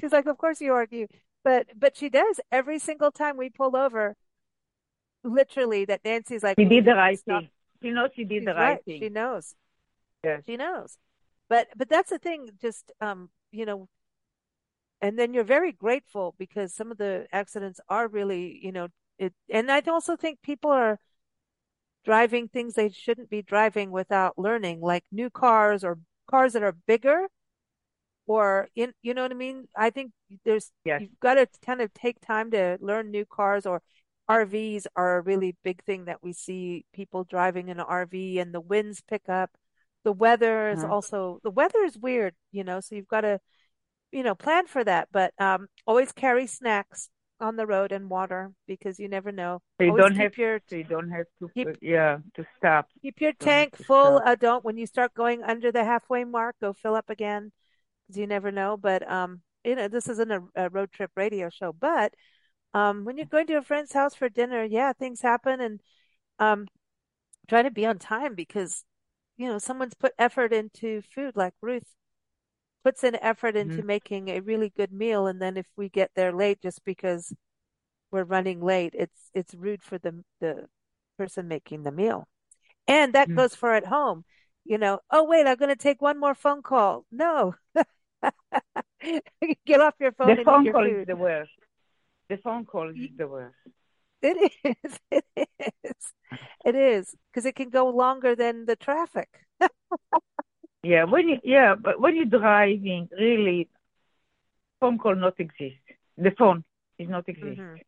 she's 0.00 0.10
like, 0.12 0.26
"Of 0.26 0.38
course 0.38 0.60
you 0.60 0.72
argue," 0.72 1.06
but 1.44 1.66
but 1.78 1.96
she 1.96 2.08
does 2.08 2.40
every 2.50 2.78
single 2.80 3.12
time 3.12 3.36
we 3.36 3.48
pull 3.50 3.76
over. 3.76 4.16
Literally, 5.22 5.84
that 5.86 6.00
Nancy's 6.04 6.42
like, 6.42 6.56
She 6.58 6.64
did 6.66 6.84
the 6.84 6.94
right 6.94 7.18
"Stop." 7.18 7.42
thing. 7.42 7.50
She 7.82 7.90
knows 7.90 8.10
she 8.16 8.24
did 8.24 8.40
She's 8.40 8.44
the 8.46 8.54
right. 8.54 8.80
right 8.86 8.98
She 9.02 9.08
knows. 9.10 9.54
Yes. 10.24 10.42
She 10.46 10.56
knows. 10.56 10.96
But 11.48 11.68
but 11.76 11.88
that's 11.88 12.10
the 12.10 12.18
thing, 12.18 12.50
just 12.60 12.92
um, 13.00 13.30
you 13.50 13.66
know, 13.66 13.88
and 15.00 15.18
then 15.18 15.34
you're 15.34 15.44
very 15.44 15.72
grateful 15.72 16.34
because 16.38 16.74
some 16.74 16.90
of 16.90 16.98
the 16.98 17.26
accidents 17.32 17.80
are 17.88 18.08
really, 18.08 18.58
you 18.62 18.72
know, 18.72 18.88
it 19.18 19.32
and 19.50 19.70
I 19.70 19.80
also 19.86 20.16
think 20.16 20.42
people 20.42 20.70
are 20.70 20.98
driving 22.04 22.48
things 22.48 22.74
they 22.74 22.88
shouldn't 22.90 23.30
be 23.30 23.42
driving 23.42 23.90
without 23.90 24.38
learning, 24.38 24.80
like 24.80 25.04
new 25.10 25.30
cars 25.30 25.82
or 25.84 25.98
cars 26.30 26.52
that 26.52 26.62
are 26.62 26.76
bigger 26.86 27.28
or 28.26 28.68
in 28.74 28.92
you 29.02 29.14
know 29.14 29.22
what 29.22 29.30
I 29.32 29.34
mean? 29.34 29.68
I 29.76 29.90
think 29.90 30.12
there's 30.44 30.70
Yes. 30.84 31.02
you've 31.02 31.18
got 31.20 31.34
to 31.34 31.46
kind 31.64 31.80
of 31.80 31.92
take 31.94 32.20
time 32.20 32.50
to 32.52 32.78
learn 32.80 33.10
new 33.10 33.24
cars 33.26 33.66
or 33.66 33.82
RVs 34.28 34.86
are 34.96 35.18
a 35.18 35.20
really 35.22 35.56
big 35.62 35.82
thing 35.84 36.06
that 36.06 36.22
we 36.22 36.32
see 36.32 36.84
people 36.94 37.24
driving 37.24 37.68
an 37.70 37.80
RV 37.80 38.38
and 38.38 38.54
the 38.54 38.60
winds 38.60 39.02
pick 39.02 39.28
up. 39.28 39.50
The 40.04 40.12
weather 40.12 40.70
is 40.70 40.84
Uh-huh. 40.84 40.92
also 40.92 41.40
the 41.42 41.50
weather 41.50 41.80
is 41.84 41.98
weird, 41.98 42.34
you 42.52 42.64
know, 42.64 42.80
so 42.80 42.94
you've 42.94 43.08
got 43.08 43.22
to, 43.22 43.40
you 44.12 44.22
know, 44.22 44.34
plan 44.34 44.66
for 44.66 44.84
that. 44.84 45.08
But 45.12 45.32
um, 45.38 45.68
always 45.86 46.12
carry 46.12 46.46
snacks 46.46 47.10
on 47.40 47.56
the 47.56 47.66
road 47.66 47.92
and 47.92 48.08
water 48.10 48.52
because 48.66 48.98
you 49.00 49.08
never 49.08 49.32
know. 49.32 49.60
So 49.78 49.84
you 49.84 49.90
Always 49.90 50.04
don't 50.04 50.16
have 50.16 50.38
your 50.38 50.60
so 50.68 50.76
you 50.76 50.84
don't 50.84 51.10
have 51.10 51.26
to 51.40 51.50
keep- 51.54 51.68
yeah 51.82 52.18
to 52.36 52.46
stop. 52.58 52.88
keep 53.02 53.20
your 53.20 53.32
Don't 53.40 53.48
tank 53.48 53.76
full. 53.76 54.20
Uh, 54.24 54.34
don't 54.34 54.64
when 54.64 54.76
you 54.78 54.86
start 54.86 55.14
going 55.14 55.42
under 55.42 55.72
the 55.72 55.84
halfway 55.84 56.24
mark, 56.24 56.56
go 56.60 56.72
fill 56.72 56.94
up 56.94 57.10
again 57.10 57.52
because 58.06 58.18
you 58.18 58.26
never 58.26 58.50
know. 58.52 58.76
But 58.76 59.08
um, 59.10 59.42
you 59.64 59.74
know, 59.76 59.88
this 59.88 60.08
isn't 60.08 60.30
a, 60.30 60.42
a 60.56 60.70
road 60.70 60.92
trip 60.92 61.10
radio 61.16 61.50
show, 61.50 61.72
but 61.72 62.14
um, 62.74 63.04
when 63.04 63.16
you're 63.16 63.26
going 63.26 63.46
to 63.48 63.54
a 63.58 63.62
friend's 63.62 63.92
house 63.92 64.14
for 64.14 64.28
dinner, 64.28 64.64
yeah, 64.64 64.92
things 64.92 65.20
happen, 65.22 65.60
and 65.60 65.80
um, 66.38 66.66
try 67.48 67.62
to 67.62 67.70
be 67.70 67.86
on 67.86 67.98
time 67.98 68.34
because 68.34 68.84
you 69.36 69.48
know 69.48 69.58
someone's 69.58 69.94
put 69.94 70.12
effort 70.18 70.52
into 70.52 71.02
food, 71.02 71.36
like 71.36 71.54
Ruth 71.60 71.94
puts 72.84 73.04
in 73.04 73.16
effort 73.16 73.56
into 73.56 73.82
Mhm. 73.82 73.84
making 73.84 74.28
a 74.28 74.40
really 74.40 74.70
good 74.70 74.92
meal, 74.92 75.26
and 75.26 75.40
then 75.42 75.56
if 75.56 75.66
we 75.76 75.88
get 75.88 76.10
there 76.14 76.32
late 76.32 76.60
just 76.62 76.84
because 76.84 77.34
we're 78.12 78.24
running 78.24 78.60
late, 78.62 78.94
it's 78.98 79.30
it's 79.34 79.54
rude 79.54 79.82
for 79.84 79.98
the 79.98 80.24
the 80.40 80.68
person 81.18 81.48
making 81.48 81.84
the 81.84 81.92
meal. 81.92 82.28
And 82.88 83.14
that 83.14 83.28
Mm. 83.28 83.34
goes 83.34 83.54
for 83.56 83.74
at 83.74 83.86
home. 83.86 84.24
You 84.64 84.78
know, 84.78 85.00
oh 85.10 85.24
wait, 85.24 85.46
I'm 85.46 85.56
going 85.58 85.70
to 85.70 85.76
take 85.76 86.02
one 86.02 86.20
more 86.20 86.34
phone 86.34 86.62
call. 86.62 87.06
No. 87.12 87.54
Get 89.66 89.80
off 89.80 89.94
your 90.00 90.12
phone 90.12 90.34
The 90.34 90.44
phone 90.44 90.66
call 90.66 90.86
is 90.86 91.06
the 91.06 91.16
worst. 91.16 91.52
The 92.28 92.36
phone 92.36 92.66
call 92.66 92.90
is 92.90 92.98
the 93.16 93.26
worst. 93.26 93.56
It 94.64 94.76
is. 94.84 94.98
It 95.10 95.24
is. 95.84 96.12
It 96.64 96.74
is 96.74 97.14
because 97.30 97.46
it 97.46 97.56
can 97.56 97.70
go 97.70 97.88
longer 97.88 98.34
than 98.34 98.66
the 98.66 98.76
traffic. 98.76 99.28
Yeah, 100.82 101.04
when 101.04 101.28
you 101.28 101.38
yeah, 101.42 101.74
but 101.74 102.00
when 102.00 102.14
you're 102.16 102.26
driving, 102.26 103.08
really, 103.18 103.68
phone 104.80 104.98
call 104.98 105.16
not 105.16 105.38
exist. 105.40 105.82
The 106.16 106.30
phone 106.38 106.64
is 106.98 107.08
not 107.08 107.28
exist. 107.28 107.62
Mhm. 107.62 107.80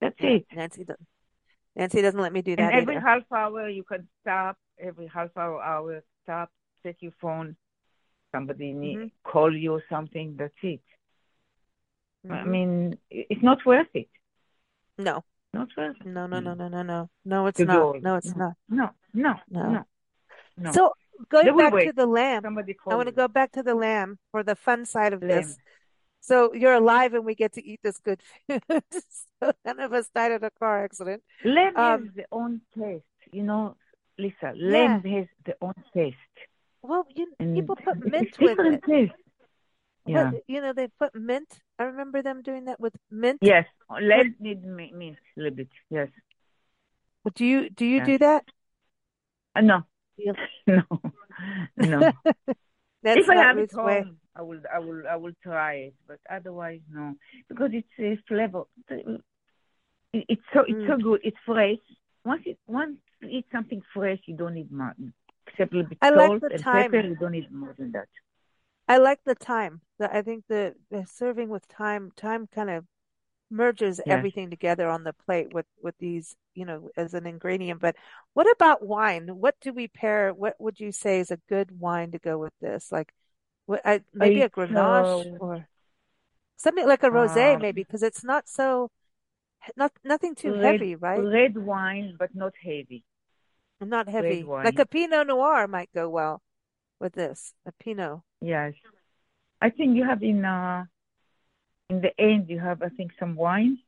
That's 0.00 0.16
Yeah, 0.18 0.30
it. 0.30 0.46
Nancy 0.52 0.84
doesn't. 0.84 1.06
Nancy 1.76 2.02
doesn't 2.02 2.20
let 2.20 2.32
me 2.32 2.42
do 2.42 2.56
And 2.56 2.56
that 2.56 2.74
every 2.74 2.94
either. 2.94 3.00
half 3.00 3.22
hour 3.32 3.68
you 3.68 3.84
can 3.84 4.08
stop. 4.22 4.58
Every 4.78 5.06
half 5.06 5.36
hour, 5.36 5.62
hour 5.62 6.02
stop. 6.22 6.50
Check 6.82 6.96
your 7.00 7.12
phone. 7.20 7.56
Somebody 8.32 8.72
need 8.72 8.98
Mhm. 8.98 9.10
call 9.24 9.54
you 9.56 9.74
or 9.74 9.84
something. 9.90 10.36
That's 10.38 10.54
it. 10.62 10.80
I 12.30 12.44
Mhm. 12.44 12.44
mean, 12.44 12.98
it's 13.10 13.42
not 13.42 13.64
worth 13.66 13.88
it. 13.94 14.08
No, 14.98 15.24
Not 15.52 15.68
it. 15.76 16.04
no, 16.06 16.26
no, 16.26 16.40
no, 16.40 16.52
Mm. 16.54 16.58
no, 16.58 16.68
no, 16.68 16.82
no. 16.82 17.10
No, 17.24 17.46
it's 17.46 17.60
not. 17.60 18.02
No, 18.02 18.16
it's 18.16 18.34
No, 18.34 18.46
not. 18.46 18.54
no, 18.68 18.90
no, 19.14 19.34
No. 19.50 19.70
no, 19.72 19.84
no. 20.56 20.72
So 20.72 20.92
going 21.28 21.56
back 21.56 21.72
to 21.72 21.92
the 21.94 22.06
lamb, 22.06 22.44
I 22.46 22.94
want 22.94 23.06
to 23.08 23.12
go 23.12 23.28
back 23.28 23.52
to 23.52 23.62
the 23.62 23.74
lamb 23.74 24.18
for 24.30 24.42
the 24.42 24.54
fun 24.56 24.84
side 24.86 25.12
of 25.12 25.20
this. 25.20 25.56
So 26.20 26.52
you're 26.54 26.74
alive 26.74 27.14
and 27.14 27.24
we 27.24 27.34
get 27.36 27.52
to 27.52 27.64
eat 27.64 27.80
this 27.82 27.98
good 27.98 28.20
food. 28.48 28.62
So 29.40 29.52
none 29.64 29.80
of 29.80 29.92
us 29.92 30.08
died 30.14 30.32
in 30.32 30.42
a 30.42 30.50
car 30.50 30.82
accident. 30.84 31.22
Lamb 31.44 31.76
Um, 31.76 32.06
has 32.06 32.14
the 32.14 32.26
own 32.32 32.62
taste. 32.76 33.04
You 33.32 33.42
know, 33.44 33.76
Lisa, 34.18 34.52
yeah. 34.54 34.72
lamb 34.72 35.02
has 35.04 35.26
the 35.44 35.56
own 35.60 35.74
taste. 35.94 36.16
Well, 36.82 37.06
you, 37.14 37.26
And 37.38 37.54
people 37.54 37.76
put 37.76 37.96
it's 38.02 38.06
mint 38.10 38.38
with 38.40 38.58
it. 38.58 38.82
taste. 38.84 39.12
Yeah. 40.06 40.30
What, 40.32 40.42
you 40.46 40.60
know, 40.60 40.72
they 40.72 40.88
put 40.98 41.14
mint. 41.14 41.48
I 41.78 41.84
remember 41.84 42.22
them 42.22 42.42
doing 42.42 42.66
that 42.66 42.78
with 42.80 42.94
mint. 43.10 43.38
Yes. 43.42 43.66
Lamb 43.90 44.34
need 44.40 44.64
mint 44.64 45.16
a 45.36 45.40
little 45.40 45.56
bit. 45.56 45.68
Yes. 45.90 46.08
do 47.34 47.44
you 47.44 47.70
do 47.70 47.84
you 47.84 47.96
Yes. 47.98 48.06
do 48.06 48.18
that? 48.18 48.44
Uh, 49.54 49.60
no. 49.62 49.82
No. 50.66 50.82
No. 51.76 52.12
That's 53.02 53.20
if 53.20 53.28
I 53.28 53.36
have 53.36 53.58
it 53.58 53.72
way. 53.74 54.02
home, 54.02 54.16
I 54.34 54.42
will, 54.42 54.60
I 54.74 54.78
will, 54.80 55.02
I 55.08 55.16
will 55.16 55.32
try 55.42 55.74
it. 55.74 55.94
But 56.08 56.18
otherwise, 56.30 56.80
no, 56.90 57.14
because 57.48 57.70
it's 57.72 57.86
a 58.00 58.16
flavor. 58.26 58.64
It's 60.12 60.42
so, 60.52 60.60
it's 60.66 60.86
so 60.88 60.96
Mm. 60.96 61.02
good. 61.02 61.20
It's 61.22 61.36
fresh. 61.44 61.78
Once 62.24 62.42
it, 62.46 62.58
once 62.66 62.96
you 63.20 63.28
eat 63.28 63.46
something 63.52 63.82
fresh, 63.94 64.18
you 64.26 64.34
don't 64.36 64.54
need 64.54 64.72
much. 64.72 64.96
Except 65.46 65.72
a 65.72 65.76
little 65.76 65.88
bit 65.90 65.98
I 66.02 66.10
like 66.10 66.28
salt 66.30 66.40
the 66.40 66.54
and 66.54 66.60
thyme. 66.64 66.90
pepper. 66.90 67.06
You 67.06 67.16
don't 67.16 67.32
need 67.32 67.52
more 67.52 67.74
than 67.78 67.92
that. 67.92 68.08
I 68.88 68.98
like 68.98 69.20
the 69.24 69.34
thyme. 69.34 69.80
The, 69.98 70.14
I 70.14 70.22
think 70.22 70.44
the, 70.48 70.74
the 70.90 71.06
serving 71.06 71.48
with 71.48 71.64
thyme, 71.64 72.12
thyme 72.16 72.46
kind 72.54 72.70
of 72.70 72.84
merges 73.50 74.00
everything 74.08 74.50
together 74.50 74.88
on 74.88 75.04
the 75.04 75.12
plate 75.12 75.54
with 75.54 75.66
with 75.82 75.96
these, 75.98 76.34
you 76.54 76.64
know, 76.64 76.88
as 76.96 77.14
an 77.14 77.26
ingredient. 77.26 77.80
But 77.80 77.96
what 78.34 78.50
about 78.50 78.84
wine? 78.84 79.28
What 79.28 79.54
do 79.60 79.72
we 79.72 79.88
pair? 79.88 80.32
What 80.32 80.54
would 80.58 80.80
you 80.80 80.92
say 80.92 81.20
is 81.20 81.30
a 81.30 81.38
good 81.48 81.78
wine 81.80 82.10
to 82.12 82.18
go 82.18 82.38
with 82.38 82.52
this? 82.60 82.90
Like, 82.90 83.12
what, 83.66 83.80
I, 83.84 84.02
maybe 84.14 84.40
a 84.42 84.46
It's 84.46 84.54
Grenache 84.54 85.36
uh, 85.36 85.38
or 85.38 85.68
something 86.56 86.86
like 86.86 87.02
a 87.02 87.10
rosé, 87.10 87.54
um, 87.54 87.62
maybe 87.62 87.82
because 87.82 88.02
it's 88.02 88.24
not 88.24 88.48
so 88.48 88.90
not 89.76 89.92
nothing 90.04 90.34
too 90.34 90.52
red 90.52 90.80
heavy, 90.80 90.94
right? 90.96 91.20
red 91.22 91.56
wine, 91.56 92.16
but 92.18 92.34
not 92.34 92.52
heavy. 92.62 93.04
Not 93.80 94.08
heavy. 94.08 94.44
Like 94.64 94.78
a 94.78 94.86
Pinot 94.86 95.26
Noir 95.26 95.68
might 95.68 95.90
go 95.94 96.08
well 96.08 96.42
with 97.00 97.14
this. 97.14 97.54
A 97.66 97.72
Pinot. 97.72 98.20
Yes. 98.40 98.74
I 99.60 99.70
think 99.70 99.96
you 99.96 100.04
have 100.04 100.22
in 100.22 100.44
uh 100.44 100.84
in 101.88 102.00
the 102.00 102.12
end 102.20 102.48
you 102.48 102.58
have 102.60 102.82
I 102.82 102.88
think 102.90 103.12
some 103.18 103.36
wine. 103.36 103.78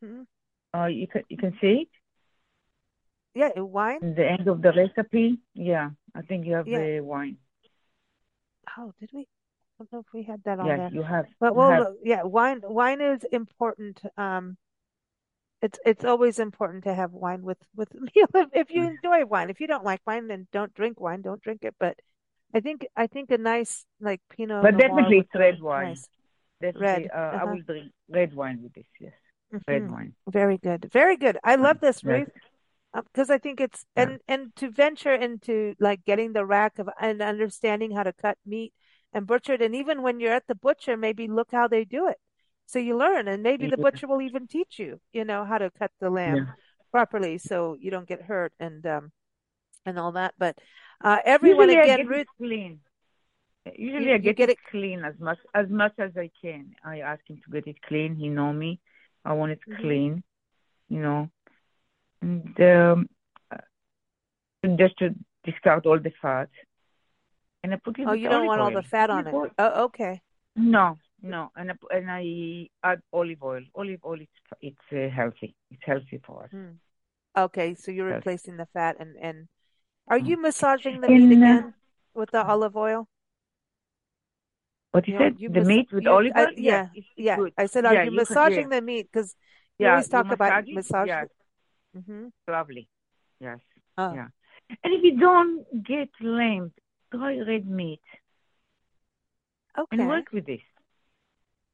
hmm 0.00 0.22
Uh, 0.74 0.86
you 0.86 1.06
can 1.06 1.22
you 1.28 1.36
can 1.36 1.52
see 1.60 1.82
it 1.82 1.88
Yeah, 3.34 3.50
wine. 3.60 4.00
in 4.02 4.14
the 4.14 4.26
end 4.28 4.48
of 4.48 4.62
the 4.62 4.72
recipe. 4.72 5.38
Yeah, 5.54 5.90
I 6.14 6.22
think 6.22 6.46
you 6.46 6.54
have 6.54 6.66
Yeah. 6.66 6.78
the 6.78 7.00
wine. 7.00 7.36
Oh, 8.78 8.92
did 9.00 9.10
we? 9.12 9.20
I 9.20 9.26
don't 9.78 9.92
know 9.92 9.98
if 10.00 10.06
we 10.12 10.22
had 10.22 10.42
that 10.44 10.58
on 10.58 10.66
Yes, 10.66 10.78
there. 10.78 10.90
you 10.92 11.02
have. 11.02 11.26
But 11.38 11.54
well, 11.54 11.70
have. 11.84 11.94
yeah, 12.02 12.22
wine 12.22 12.60
wine 12.64 13.00
is 13.00 13.24
important. 13.32 14.00
Um, 14.16 14.56
it's 15.66 15.78
it's 15.84 16.04
always 16.04 16.38
important 16.38 16.84
to 16.84 16.94
have 16.94 17.12
wine 17.12 17.42
with 17.42 17.58
with 17.74 17.90
a 18.00 18.00
meal 18.00 18.28
if, 18.34 18.48
if 18.52 18.70
you 18.70 18.82
enjoy 18.88 19.24
wine. 19.26 19.50
If 19.50 19.60
you 19.60 19.66
don't 19.66 19.84
like 19.84 20.00
wine, 20.06 20.28
then 20.28 20.46
don't 20.52 20.74
drink 20.74 21.00
wine. 21.00 21.22
Don't 21.22 21.42
drink 21.42 21.60
it. 21.64 21.74
But 21.78 21.98
I 22.54 22.60
think 22.60 22.86
I 22.96 23.06
think 23.06 23.30
a 23.30 23.38
nice 23.38 23.84
like 24.00 24.20
Pinot 24.30 24.62
But 24.62 24.78
definitely 24.78 25.18
it's 25.18 25.34
red 25.34 25.60
wine. 25.60 25.88
nice. 25.88 26.08
Definitely, 26.60 27.08
Red. 27.08 27.10
uh, 27.10 27.36
I 27.40 27.44
Uh-huh. 27.44 27.52
will 27.52 27.62
drink 27.62 27.92
red 28.08 28.34
wine 28.34 28.62
with 28.62 28.72
this. 28.74 28.86
Yes, 29.00 29.12
red 29.68 29.82
hmm 29.86 29.90
wine. 29.90 30.14
Very 30.28 30.58
good. 30.58 30.90
Very 30.92 31.16
good. 31.16 31.38
I 31.44 31.54
love 31.56 31.78
this, 31.80 32.02
Yes. 32.02 32.04
Ruth. 32.04 32.28
because 32.94 33.30
I 33.30 33.38
think 33.38 33.60
it's 33.60 33.84
Yeah. 33.96 34.04
and 34.04 34.20
and 34.28 34.54
to 34.56 34.70
venture 34.70 35.14
into 35.14 35.74
like 35.80 36.04
getting 36.04 36.32
the 36.32 36.44
rack 36.46 36.78
of 36.80 36.88
and 37.00 37.22
understanding 37.22 37.92
how 37.92 38.02
to 38.04 38.12
cut 38.12 38.38
meat 38.46 38.72
and 39.12 39.26
butcher 39.26 39.54
it, 39.54 39.62
and 39.62 39.74
even 39.76 40.02
when 40.02 40.20
you're 40.20 40.32
at 40.34 40.46
the 40.48 40.54
butcher, 40.56 40.96
maybe 40.96 41.28
look 41.28 41.50
how 41.52 41.68
they 41.68 41.84
do 41.84 42.08
it. 42.08 42.18
So 42.66 42.78
you 42.78 42.96
learn, 42.96 43.28
and 43.28 43.42
maybe 43.42 43.68
the 43.68 43.78
butcher 43.78 44.06
will 44.08 44.20
even 44.22 44.46
teach 44.46 44.78
you, 44.78 45.00
you 45.12 45.24
know, 45.24 45.44
how 45.44 45.58
to 45.58 45.70
cut 45.70 45.92
the 46.00 46.10
lamb 46.10 46.36
Yeah. 46.36 46.52
properly 46.92 47.38
so 47.38 47.76
you 47.80 47.90
don't 47.90 48.08
get 48.08 48.22
hurt 48.22 48.52
and 48.60 48.86
um 48.86 49.12
and 49.86 49.98
all 49.98 50.12
that. 50.12 50.34
But 50.38 50.58
uh 51.02 51.18
everyone 51.24 51.70
Usually 51.70 51.76
again, 51.82 51.98
get 51.98 52.06
Ruth, 52.06 52.26
clean. 52.38 52.80
Usually 53.76 54.06
you, 54.06 54.12
I 54.12 54.18
you 54.18 54.32
get 54.32 54.36
get 54.36 54.50
it 54.50 54.50
it. 54.50 54.58
clean 54.70 55.04
as 55.04 55.14
much 55.18 55.38
as 55.54 55.68
much 55.68 55.92
as 55.98 56.16
I 56.16 56.30
can. 56.42 56.74
I 56.84 57.00
ask 57.00 57.20
him 57.28 57.40
to 57.44 57.50
get 57.50 57.66
it 57.66 57.82
clean. 57.82 58.16
He 58.16 58.28
know 58.28 58.52
me. 58.52 58.80
I 59.24 59.32
want 59.34 59.52
it 59.52 59.60
Mhm. 59.66 59.80
clean, 59.80 60.22
you 60.88 61.00
know. 61.00 61.30
And 62.22 62.60
um, 62.60 63.08
uh, 63.52 63.58
just 64.76 64.96
to 64.98 65.14
discard 65.44 65.86
all 65.86 65.98
the 65.98 66.12
fat. 66.22 66.48
And 67.62 67.74
I 67.74 67.76
put 67.76 67.96
Oh, 68.06 68.12
you 68.12 68.28
don't 68.28 68.46
want 68.46 68.60
all 68.60 68.70
the 68.70 68.82
fat 68.82 69.10
on 69.10 69.26
it. 69.26 69.34
Oh, 69.58 69.84
okay. 69.84 70.20
No, 70.56 70.98
no. 71.22 71.50
And 71.56 71.70
I, 71.72 71.74
and 71.90 72.10
I 72.10 72.68
add 72.82 73.02
olive 73.12 73.42
oil. 73.42 73.62
Olive 73.74 74.00
oil, 74.04 74.20
it's 74.20 74.40
it's 74.60 74.92
uh, 74.92 75.14
healthy. 75.14 75.54
It's 75.70 75.82
healthy 75.84 76.20
for 76.26 76.44
us. 76.44 76.50
Hmm. 76.50 76.72
Okay, 77.36 77.74
so 77.74 77.90
you're 77.92 78.06
Healthy. 78.08 78.16
replacing 78.16 78.56
the 78.56 78.66
fat 78.66 78.96
and 78.98 79.16
and 79.16 79.48
are 80.08 80.18
Mm. 80.20 80.26
you 80.28 80.40
massaging 80.40 81.00
the 81.00 81.08
meat 81.10 81.30
And 81.30 81.42
uh, 81.42 81.62
again 81.62 81.74
with 82.14 82.30
the 82.32 82.44
olive 82.44 82.76
oil? 82.76 83.08
what 84.92 85.06
you 85.08 85.14
You 85.14 85.18
said? 85.18 85.36
you 85.38 85.48
The 85.48 85.60
mas 85.60 85.70
meat 85.70 85.88
with 85.92 86.06
you 86.06 86.10
olive 86.10 86.36
oil? 86.36 86.52
Yes, 86.56 86.82
yeah 86.82 86.88
it's, 86.92 87.06
it's 87.16 87.16
yeah. 87.16 87.40
I 87.56 87.66
said, 87.66 87.84
are 87.86 87.94
Yeah, 87.94 88.04
you 88.04 88.10
you 88.10 88.22
can. 88.22 88.36
massaging 88.36 88.68
Yeah, 88.68 88.68
the 88.70 88.80
meat? 88.82 89.08
Because 89.12 89.36
you 89.78 89.86
yeah. 89.86 89.88
always 89.88 90.08
You 90.08 90.08
talk 90.08 90.30
about 90.30 90.54
massage 90.54 90.66
it. 90.66 90.70
massage. 90.70 91.10
Yes, 91.10 91.28
Mm-hmm. 91.96 92.28
lovely. 92.48 92.88
Yes, 93.40 93.58
Oh, 93.98 94.18
yeah. 94.18 94.28
And 94.84 94.94
if 94.94 95.02
you 95.04 95.18
don't 95.18 95.64
get 95.84 96.08
lamb, 96.20 96.72
try 97.12 97.38
red 97.38 97.66
meat 97.66 98.00
Okay. 99.78 99.88
and 99.90 100.06
work 100.06 100.32
with 100.32 100.46
this. 100.46 100.60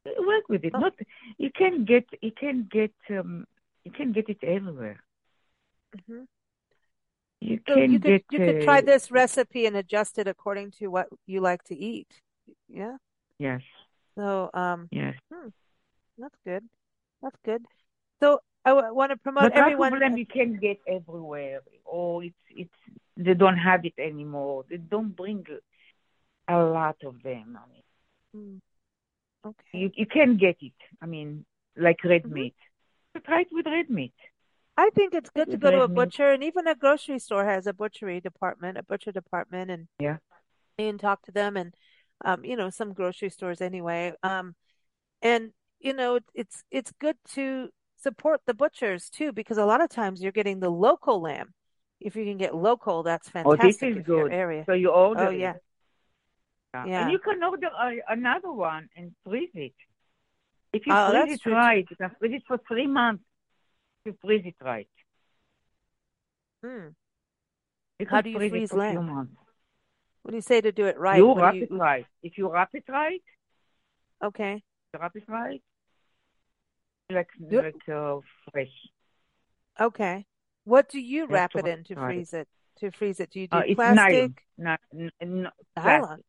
Work 0.04 0.48
with 0.48 0.64
it. 0.64 0.74
Oh, 0.74 0.78
Not 0.78 0.94
you 1.38 1.50
can 1.54 1.84
get 1.84 2.04
you 2.22 2.32
can 2.32 2.68
get 2.70 2.92
um 3.10 3.46
you 3.84 3.90
can 3.92 4.12
get 4.12 4.28
it 4.28 4.38
everywhere. 4.42 4.98
hmm 6.06 6.24
You 7.40 7.58
So 7.68 7.76
you 7.76 7.88
can 7.88 8.00
could 8.00 8.12
get 8.12 8.24
you 8.30 8.40
could 8.40 8.60
try 8.60 8.80
uh, 8.80 8.82
this 8.82 9.10
recipe 9.10 9.66
and 9.66 9.76
adjust 9.76 10.18
it 10.18 10.26
according 10.28 10.72
to 10.72 10.88
what 10.88 11.08
you 11.26 11.40
like 11.40 11.62
to 11.64 11.76
eat. 11.76 12.08
Yeah. 12.68 12.96
yes, 13.38 13.62
So 14.16 14.50
um, 14.54 14.88
yes. 14.90 15.14
hmm, 15.32 15.48
that's 16.18 16.36
good. 16.44 16.64
That's 17.22 17.36
good. 17.44 17.64
So 18.20 18.40
I 18.64 18.70
w 18.70 18.94
want 18.94 19.10
to 19.10 19.16
promote 19.16 19.50
But 19.50 19.52
everyone. 19.52 19.92
lamb 20.00 20.16
you 20.16 20.26
can 20.26 20.58
get 20.58 20.78
everywhere, 20.86 21.60
or 21.84 22.24
it's 22.24 22.44
it's 22.50 22.78
they 23.16 23.34
don't 23.34 23.58
have 23.58 23.84
it 23.84 23.94
anymore. 23.98 24.64
They 24.68 24.78
don't 24.78 25.14
bring 25.16 25.44
a 26.48 26.58
lot 26.62 26.96
of 27.04 27.22
them. 27.22 27.58
I 27.62 27.66
mean, 27.72 27.82
Mm, 28.36 28.60
okay. 29.44 29.54
you 29.72 29.90
you 29.94 30.06
can 30.06 30.36
get 30.36 30.56
it. 30.60 30.72
I 31.02 31.06
mean, 31.06 31.44
like 31.76 32.02
red 32.04 32.24
hmm 32.24 32.30
meat. 32.30 32.54
So 33.14 33.20
try 33.20 33.42
it 33.42 33.48
with 33.52 33.66
red 33.66 33.90
meat. 33.90 34.14
I 34.76 34.90
think 34.90 35.14
it's 35.14 35.30
good 35.30 35.50
to 35.50 35.58
go 35.58 35.70
to 35.70 35.82
a 35.82 35.88
red 35.88 35.90
meat. 35.90 36.12
butcher, 36.12 36.30
and 36.30 36.42
even 36.42 36.66
a 36.66 36.74
grocery 36.74 37.18
store 37.18 37.44
has 37.44 37.66
a 37.66 37.72
butchery 37.74 38.20
department, 38.20 38.78
a 38.78 38.82
butcher 38.82 39.12
department, 39.12 39.70
and 39.70 39.88
Yeah. 39.98 40.18
and 40.78 41.00
talk 41.00 41.22
to 41.22 41.32
them, 41.32 41.56
and 41.56 41.74
um, 42.24 42.44
you 42.44 42.56
know, 42.56 42.70
some 42.70 42.94
grocery 42.94 43.30
stores 43.30 43.60
anyway. 43.60 44.12
Um, 44.22 44.54
and 45.22 45.52
you 45.80 45.92
know, 45.94 46.20
it's 46.34 46.64
it's 46.70 46.92
good 47.00 47.16
to 47.34 47.70
support 47.98 48.42
the 48.46 48.54
butchers 48.54 49.10
too, 49.10 49.32
because 49.32 49.58
a 49.58 49.66
lot 49.66 49.82
of 49.82 49.90
times 49.90 50.22
you're 50.22 50.32
getting 50.32 50.60
the 50.60 50.70
local 50.70 51.20
lamb. 51.22 51.54
If 52.00 52.16
you 52.16 52.24
can 52.24 52.38
get 52.38 52.54
local, 52.54 53.02
that's 53.02 53.28
fantastic. 53.28 53.54
Oh, 53.62 53.68
this 53.68 53.82
is 53.82 54.04
good. 54.04 54.32
area. 54.32 54.66
So 54.66 54.72
you 54.74 54.90
all 54.90 55.14
do. 55.14 55.24
Oh 55.26 55.30
order 55.30 55.56
it. 55.56 55.62
Yeah. 56.74 57.02
And 57.02 57.12
you 57.12 57.18
can 57.18 57.42
order 57.42 57.68
uh, 57.68 57.90
another 58.08 58.50
one 58.52 58.88
and 58.96 59.12
freeze 59.24 59.50
it. 59.54 59.74
If 60.72 60.86
you 60.86 60.92
Oh, 60.94 61.10
freeze 61.10 61.34
it 61.34 61.42
true 61.42 61.52
right, 61.54 61.86
you 61.88 61.96
can 61.96 62.10
freeze 62.18 62.32
it 62.34 62.42
for 62.48 62.58
three 62.66 62.86
months. 62.86 63.22
If 64.04 64.12
you 64.12 64.18
freeze 64.22 64.44
it 64.46 64.54
right. 64.64 64.88
Hmm. 66.64 66.88
You 67.98 68.06
How 68.08 68.20
do 68.20 68.30
you 68.30 68.36
freeze 68.38 68.52
it 68.52 68.56
freeze 68.56 68.72
a 68.72 68.76
lamb? 68.76 69.06
months. 69.06 69.32
What 70.22 70.30
do 70.30 70.36
you 70.36 70.42
say 70.42 70.60
to 70.60 70.72
do 70.72 70.86
it 70.86 70.98
right? 70.98 71.18
You 71.18 71.34
wrap 71.34 71.54
you? 71.54 71.64
it 71.64 71.72
right. 71.72 72.06
If 72.22 72.38
you 72.38 72.50
wrap 72.52 72.70
it 72.74 72.84
right, 72.88 73.22
Okay. 74.22 74.62
wrap 74.98 75.14
it 75.16 75.24
right, 75.28 75.62
like 77.10 77.28
Yep. 77.50 77.64
like 77.64 77.88
uh, 77.88 78.18
fresh. 78.50 78.72
Okay. 79.80 80.24
What 80.64 80.88
do 80.88 81.00
you 81.00 81.26
wrap 81.26 81.56
it 81.56 81.66
in 81.66 81.82
to 81.84 81.94
right. 81.96 82.14
freeze 82.14 82.32
it? 82.32 82.48
To 82.78 82.90
freeze 82.92 83.18
it, 83.20 83.30
do 83.30 83.40
you 83.40 83.48
Uh, 83.50 83.62
do 83.62 83.74
nylon, 83.74 83.94
plastic? 83.96 84.42
not 84.56 84.80
n- 84.94 85.10
n- 85.20 85.48
Nylon. 85.76 86.00
plastic. 86.00 86.24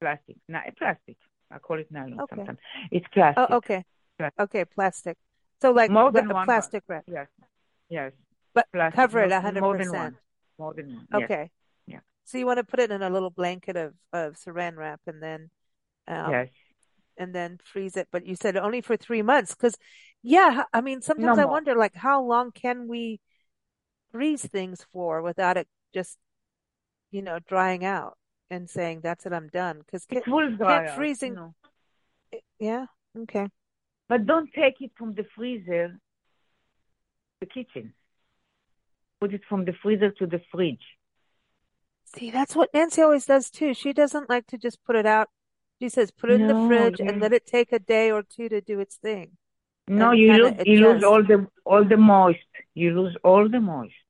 Plastic. 0.00 0.36
Not 0.48 0.62
plastic. 0.78 1.16
I 1.50 1.58
call 1.58 1.78
it 1.78 1.88
nylon 1.90 2.20
Okay. 2.20 2.36
sometimes. 2.36 2.58
It's 2.90 3.06
Oh, 3.06 3.12
plastic. 3.14 3.50
okay. 3.50 3.84
Plastic. 4.18 4.40
Okay, 4.40 4.64
plastic. 4.64 5.16
So 5.62 5.70
like 5.72 5.90
more 5.90 6.10
than 6.12 6.28
one 6.28 6.44
plastic 6.44 6.82
wrap. 6.88 7.04
wrap. 7.08 7.28
Yes, 7.40 7.48
yes. 7.88 8.12
But 8.54 8.66
Plastic, 8.72 8.96
cover 8.96 9.20
it 9.20 9.28
more- 9.30 9.38
a 9.38 9.40
hundred 9.40 9.60
More 9.60 9.78
than 9.78 9.92
one. 9.92 10.18
More 10.58 10.74
than 10.74 10.86
one. 10.94 11.06
yes. 11.12 11.22
Okay. 11.24 11.50
Yeah. 11.86 12.00
So 12.24 12.38
you 12.38 12.46
want 12.46 12.58
to 12.58 12.64
put 12.64 12.80
it 12.80 12.90
in 12.90 13.02
a 13.02 13.10
little 13.10 13.30
blanket 13.30 13.76
of, 13.76 13.94
of 14.12 14.34
saran 14.36 14.76
wrap 14.76 15.00
and 15.06 15.22
then 15.22 15.50
um, 16.08 16.30
Yes. 16.30 16.48
and 17.18 17.34
then 17.34 17.58
freeze 17.64 17.96
it. 17.96 18.08
But 18.10 18.26
you 18.26 18.34
said 18.36 18.56
only 18.56 18.80
for 18.80 18.96
three 18.96 19.22
months 19.22 19.54
because 19.54 19.76
yeah, 20.22 20.64
I 20.72 20.80
mean 20.80 21.00
sometimes 21.02 21.36
No 21.36 21.42
I 21.42 21.46
more. 21.46 21.52
wonder 21.52 21.74
like 21.74 21.94
how 21.94 22.22
long 22.22 22.50
can 22.52 22.88
we 22.88 23.20
freeze 24.12 24.42
things 24.46 24.86
for 24.92 25.22
without 25.22 25.56
it 25.56 25.68
just 25.94 26.18
you 27.10 27.22
know 27.22 27.38
drying 27.38 27.84
out 27.84 28.16
and 28.50 28.68
saying 28.70 29.00
that's 29.02 29.26
it 29.26 29.32
I'm 29.32 29.48
done 29.48 29.78
because 29.80 30.06
It 30.10 30.26
will 30.28 30.50
dry 30.56 30.86
out, 30.86 30.96
freezing- 30.96 31.54
yeah 32.58 32.86
okay 33.18 33.48
But 34.08 34.26
don't 34.26 34.50
take 34.52 34.80
it 34.80 34.92
from 34.96 35.14
the 35.14 35.24
freezer 35.34 35.88
to 35.88 35.98
the 37.40 37.46
kitchen. 37.46 37.92
Put 39.20 39.34
it 39.34 39.42
from 39.48 39.64
the 39.64 39.72
freezer 39.82 40.10
to 40.20 40.26
the 40.26 40.40
fridge. 40.52 40.86
see 42.14 42.30
that's 42.30 42.54
what 42.54 42.70
Nancy 42.72 43.02
always 43.02 43.26
does 43.26 43.50
too 43.50 43.74
she 43.74 43.92
doesn't 43.92 44.28
like 44.30 44.46
to 44.52 44.56
just 44.58 44.78
put 44.84 44.94
it 44.96 45.06
out 45.06 45.28
she 45.80 45.88
says 45.88 46.10
put 46.10 46.30
it 46.30 46.40
in 46.40 46.46
the 46.46 46.60
fridge 46.66 47.00
yeah. 47.00 47.08
and 47.10 47.20
let 47.20 47.32
it 47.32 47.44
take 47.46 47.72
a 47.72 47.78
day 47.78 48.10
or 48.10 48.22
two 48.22 48.48
to 48.48 48.60
do 48.60 48.78
its 48.80 48.96
thing 48.96 49.28
No, 49.88 50.12
you 50.12 50.32
lose 50.32 50.54
you 50.70 50.76
lose 50.86 51.04
all 51.10 51.22
the 51.30 51.38
all 51.64 51.84
the 51.84 51.96
moist. 51.96 52.50
You 52.74 52.88
lose 53.00 53.16
all 53.28 53.44
the 53.56 53.60
moist. 53.60 54.06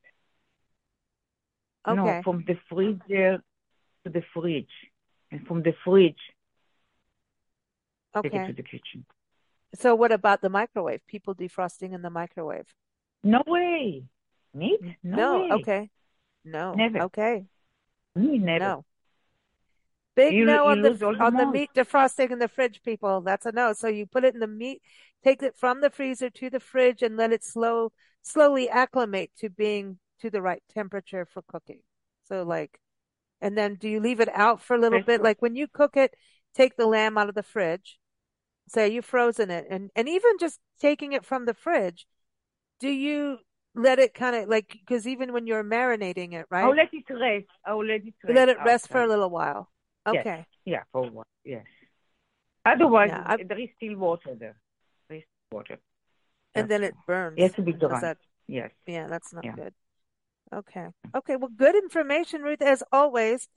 okay 1.89 1.97
No, 1.97 2.23
from 2.27 2.45
the 2.49 2.57
freezer 2.69 3.33
to 4.07 4.11
the 4.13 4.23
fridge, 4.33 4.71
and 5.31 5.47
from 5.47 5.63
the 5.63 5.75
fridge 5.85 6.15
take 8.15 8.27
it 8.27 8.35
okay 8.35 8.47
to 8.47 8.53
the 8.53 8.63
kitchen. 8.63 9.05
so 9.75 9.95
what 9.95 10.13
about 10.13 10.41
the 10.41 10.49
microwave 10.49 11.05
people 11.07 11.35
defrosting 11.35 11.93
in 11.93 12.03
the 12.03 12.11
microwave 12.11 12.69
No 13.23 13.43
way. 13.47 14.05
Meat? 14.55 14.81
No, 15.03 15.41
way. 15.41 15.51
okay 15.53 15.91
no 16.45 16.75
Never. 16.75 17.01
okay 17.09 17.45
Me 18.15 18.39
never. 18.39 18.65
No. 18.65 18.85
Big 20.15 20.33
You- 20.33 20.47
no 20.47 20.65
on 20.67 20.81
the 20.81 20.95
the 20.95 21.07
on 21.07 21.35
the 21.35 21.45
meat 21.45 21.71
defrosting 21.75 22.31
in 22.31 22.39
the 22.39 22.49
fridge, 22.49 22.81
people. 22.83 23.21
That's 23.21 23.45
a 23.45 23.53
no. 23.53 23.75
So 23.75 23.89
you 23.89 24.07
put 24.07 24.25
it 24.25 24.33
in 24.33 24.41
the 24.41 24.47
meat, 24.47 24.81
take 25.23 25.43
it 25.43 25.55
from 25.59 25.83
the 25.83 25.91
freezer 25.91 26.31
to 26.31 26.49
the 26.49 26.61
fridge, 26.61 27.03
and 27.03 27.19
let 27.19 27.33
it 27.33 27.45
slow 27.45 27.93
slowly 28.23 28.67
acclimate 28.71 29.31
to 29.41 29.51
being 29.51 29.99
to 30.21 30.31
the 30.31 30.41
right 30.41 30.63
temperature 30.73 31.27
for 31.27 31.43
cooking. 31.43 31.81
So 32.29 32.45
like, 32.45 32.81
and 33.41 33.57
then 33.57 33.77
do 33.77 33.89
you 33.89 34.01
leave 34.01 34.21
it 34.21 34.29
out 34.35 34.61
for 34.61 34.75
a 34.75 34.79
little 34.79 35.03
bit? 35.03 35.23
Like 35.23 35.43
when 35.43 35.57
you 35.57 35.67
cook 35.67 35.97
it, 35.97 36.15
take 36.55 36.77
the 36.77 36.87
lamb 36.87 37.19
out 37.19 37.29
of 37.29 37.35
the 37.35 37.43
fridge. 37.43 37.99
Say 38.69 38.89
you've 38.89 39.05
frozen 39.05 39.51
it, 39.51 39.67
and 39.71 39.91
and 39.95 40.09
even 40.09 40.39
just 40.41 40.59
taking 40.81 41.13
it 41.13 41.25
from 41.25 41.45
the 41.45 41.55
fridge, 41.55 42.07
do 42.81 42.89
you 42.89 43.39
let 43.77 43.99
it 43.99 44.15
kind 44.15 44.35
of 44.35 44.49
like 44.49 44.69
because 44.71 45.07
even 45.07 45.33
when 45.33 45.47
you're 45.47 45.63
marinating 45.63 46.33
it, 46.33 46.47
right? 46.51 46.65
I'll 46.65 46.75
let 46.75 46.93
it 46.93 47.05
rest. 47.11 47.47
I'll 47.65 47.85
let 47.85 48.01
it 48.05 48.15
rest. 48.25 48.37
let 48.37 48.49
it 48.49 48.59
rest 48.65 48.89
for 48.89 49.03
a 49.03 49.07
little 49.07 49.31
while. 49.31 49.71
Yes. 50.13 50.21
Okay. 50.27 50.47
Yeah, 50.65 50.83
for 50.91 51.07
a 51.07 51.11
while. 51.11 51.27
Yes. 51.45 51.65
Otherwise, 52.65 53.11
Yeah, 53.11 53.37
there 53.49 53.61
is 53.61 53.69
still 53.77 53.97
water 53.97 54.35
there. 54.35 54.57
There 55.09 55.19
is 55.19 55.25
water. 55.53 55.79
And 56.55 56.69
then 56.69 56.83
it 56.83 56.95
burns. 57.07 57.39
It 57.39 57.43
has 57.43 57.53
to 57.53 57.63
be 57.63 57.73
dry. 57.73 58.01
that, 58.01 58.19
Yes. 58.49 58.71
yeah, 58.87 59.07
that's 59.07 59.33
not 59.33 59.45
Yeah. 59.45 59.55
good. 59.55 59.75
Okay. 60.55 60.87
Okay. 61.15 61.37
Well, 61.37 61.51
good 61.55 61.75
information, 61.75 62.43
Ruth, 62.43 62.63
as 62.63 62.83
always. 62.93 63.49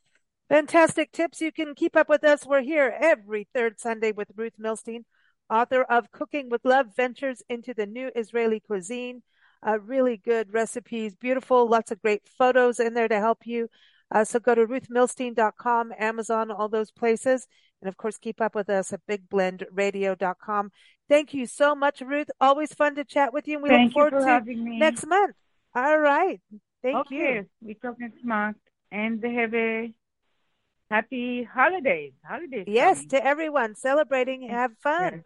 Fantastic 0.49 1.11
tips. 1.11 1.41
You 1.41 1.51
can 1.51 1.75
keep 1.75 1.95
up 1.95 2.09
with 2.09 2.23
us. 2.23 2.45
We're 2.45 2.61
here 2.61 2.93
every 2.99 3.47
third 3.53 3.79
Sunday 3.79 4.11
with 4.11 4.31
Ruth 4.35 4.55
Milstein, 4.59 5.03
author 5.49 5.83
of 5.83 6.11
Cooking 6.11 6.49
with 6.49 6.65
Love 6.65 6.87
Ventures 6.95 7.43
into 7.47 7.73
the 7.73 7.85
New 7.85 8.09
Israeli 8.15 8.59
Cuisine. 8.59 9.21
Uh, 9.65 9.79
really 9.79 10.17
good 10.17 10.53
recipes, 10.53 11.15
beautiful, 11.15 11.67
lots 11.67 11.91
of 11.91 12.01
great 12.01 12.23
photos 12.37 12.79
in 12.79 12.93
there 12.93 13.09
to 13.09 13.19
help 13.19 13.45
you. 13.45 13.69
Uh, 14.11 14.23
so 14.23 14.39
go 14.39 14.55
to 14.55 14.65
ruthmilstein.com, 14.65 15.93
Amazon, 15.99 16.49
all 16.49 16.69
those 16.69 16.91
places. 16.91 17.45
And 17.81 17.87
of 17.87 17.97
course, 17.97 18.17
keep 18.17 18.41
up 18.41 18.55
with 18.55 18.69
us 18.69 18.91
at 18.91 19.01
bigblendradio.com. 19.07 20.71
Thank 21.07 21.33
you 21.33 21.45
so 21.45 21.75
much, 21.75 22.01
Ruth. 22.01 22.29
Always 22.41 22.73
fun 22.73 22.95
to 22.95 23.03
chat 23.03 23.33
with 23.33 23.47
you. 23.47 23.55
And 23.55 23.63
we 23.63 23.69
Thank 23.69 23.83
look 23.83 23.89
you 23.89 23.93
forward 23.93 24.13
for 24.13 24.25
to 24.25 24.31
having 24.31 24.63
me. 24.63 24.79
next 24.79 25.05
month. 25.05 25.35
All 25.75 25.99
right. 25.99 26.41
Thank 26.81 26.97
okay. 26.97 27.15
you. 27.15 27.45
We 27.61 27.75
talk 27.75 27.99
next 27.99 28.23
month. 28.23 28.57
And 28.91 29.23
have 29.23 29.53
a 29.53 29.93
happy 30.89 31.43
holidays. 31.43 32.13
Holidays. 32.23 32.65
Yes, 32.67 32.97
coming. 32.97 33.09
to 33.09 33.23
everyone 33.23 33.75
celebrating, 33.75 34.49
have 34.49 34.71
fun. 34.81 35.23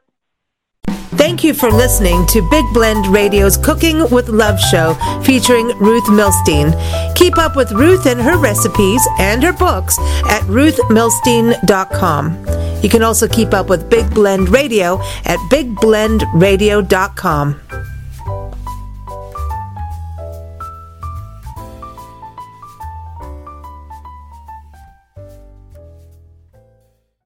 Thank 1.15 1.43
you 1.43 1.53
for 1.53 1.69
listening 1.71 2.25
to 2.27 2.47
Big 2.49 2.65
Blend 2.73 3.07
Radio's 3.07 3.55
Cooking 3.55 4.09
with 4.09 4.27
Love 4.27 4.59
show 4.59 4.95
featuring 5.23 5.67
Ruth 5.77 6.03
Milstein. 6.05 6.73
Keep 7.15 7.37
up 7.37 7.55
with 7.55 7.71
Ruth 7.71 8.07
and 8.07 8.19
her 8.19 8.37
recipes 8.37 9.07
and 9.19 9.41
her 9.43 9.53
books 9.53 9.97
at 10.29 10.41
ruthmilstein.com. 10.43 12.83
You 12.83 12.89
can 12.89 13.03
also 13.03 13.29
keep 13.29 13.53
up 13.53 13.69
with 13.69 13.89
Big 13.89 14.13
Blend 14.13 14.49
Radio 14.49 14.99
at 15.23 15.39
bigblendradio.com. 15.49 17.92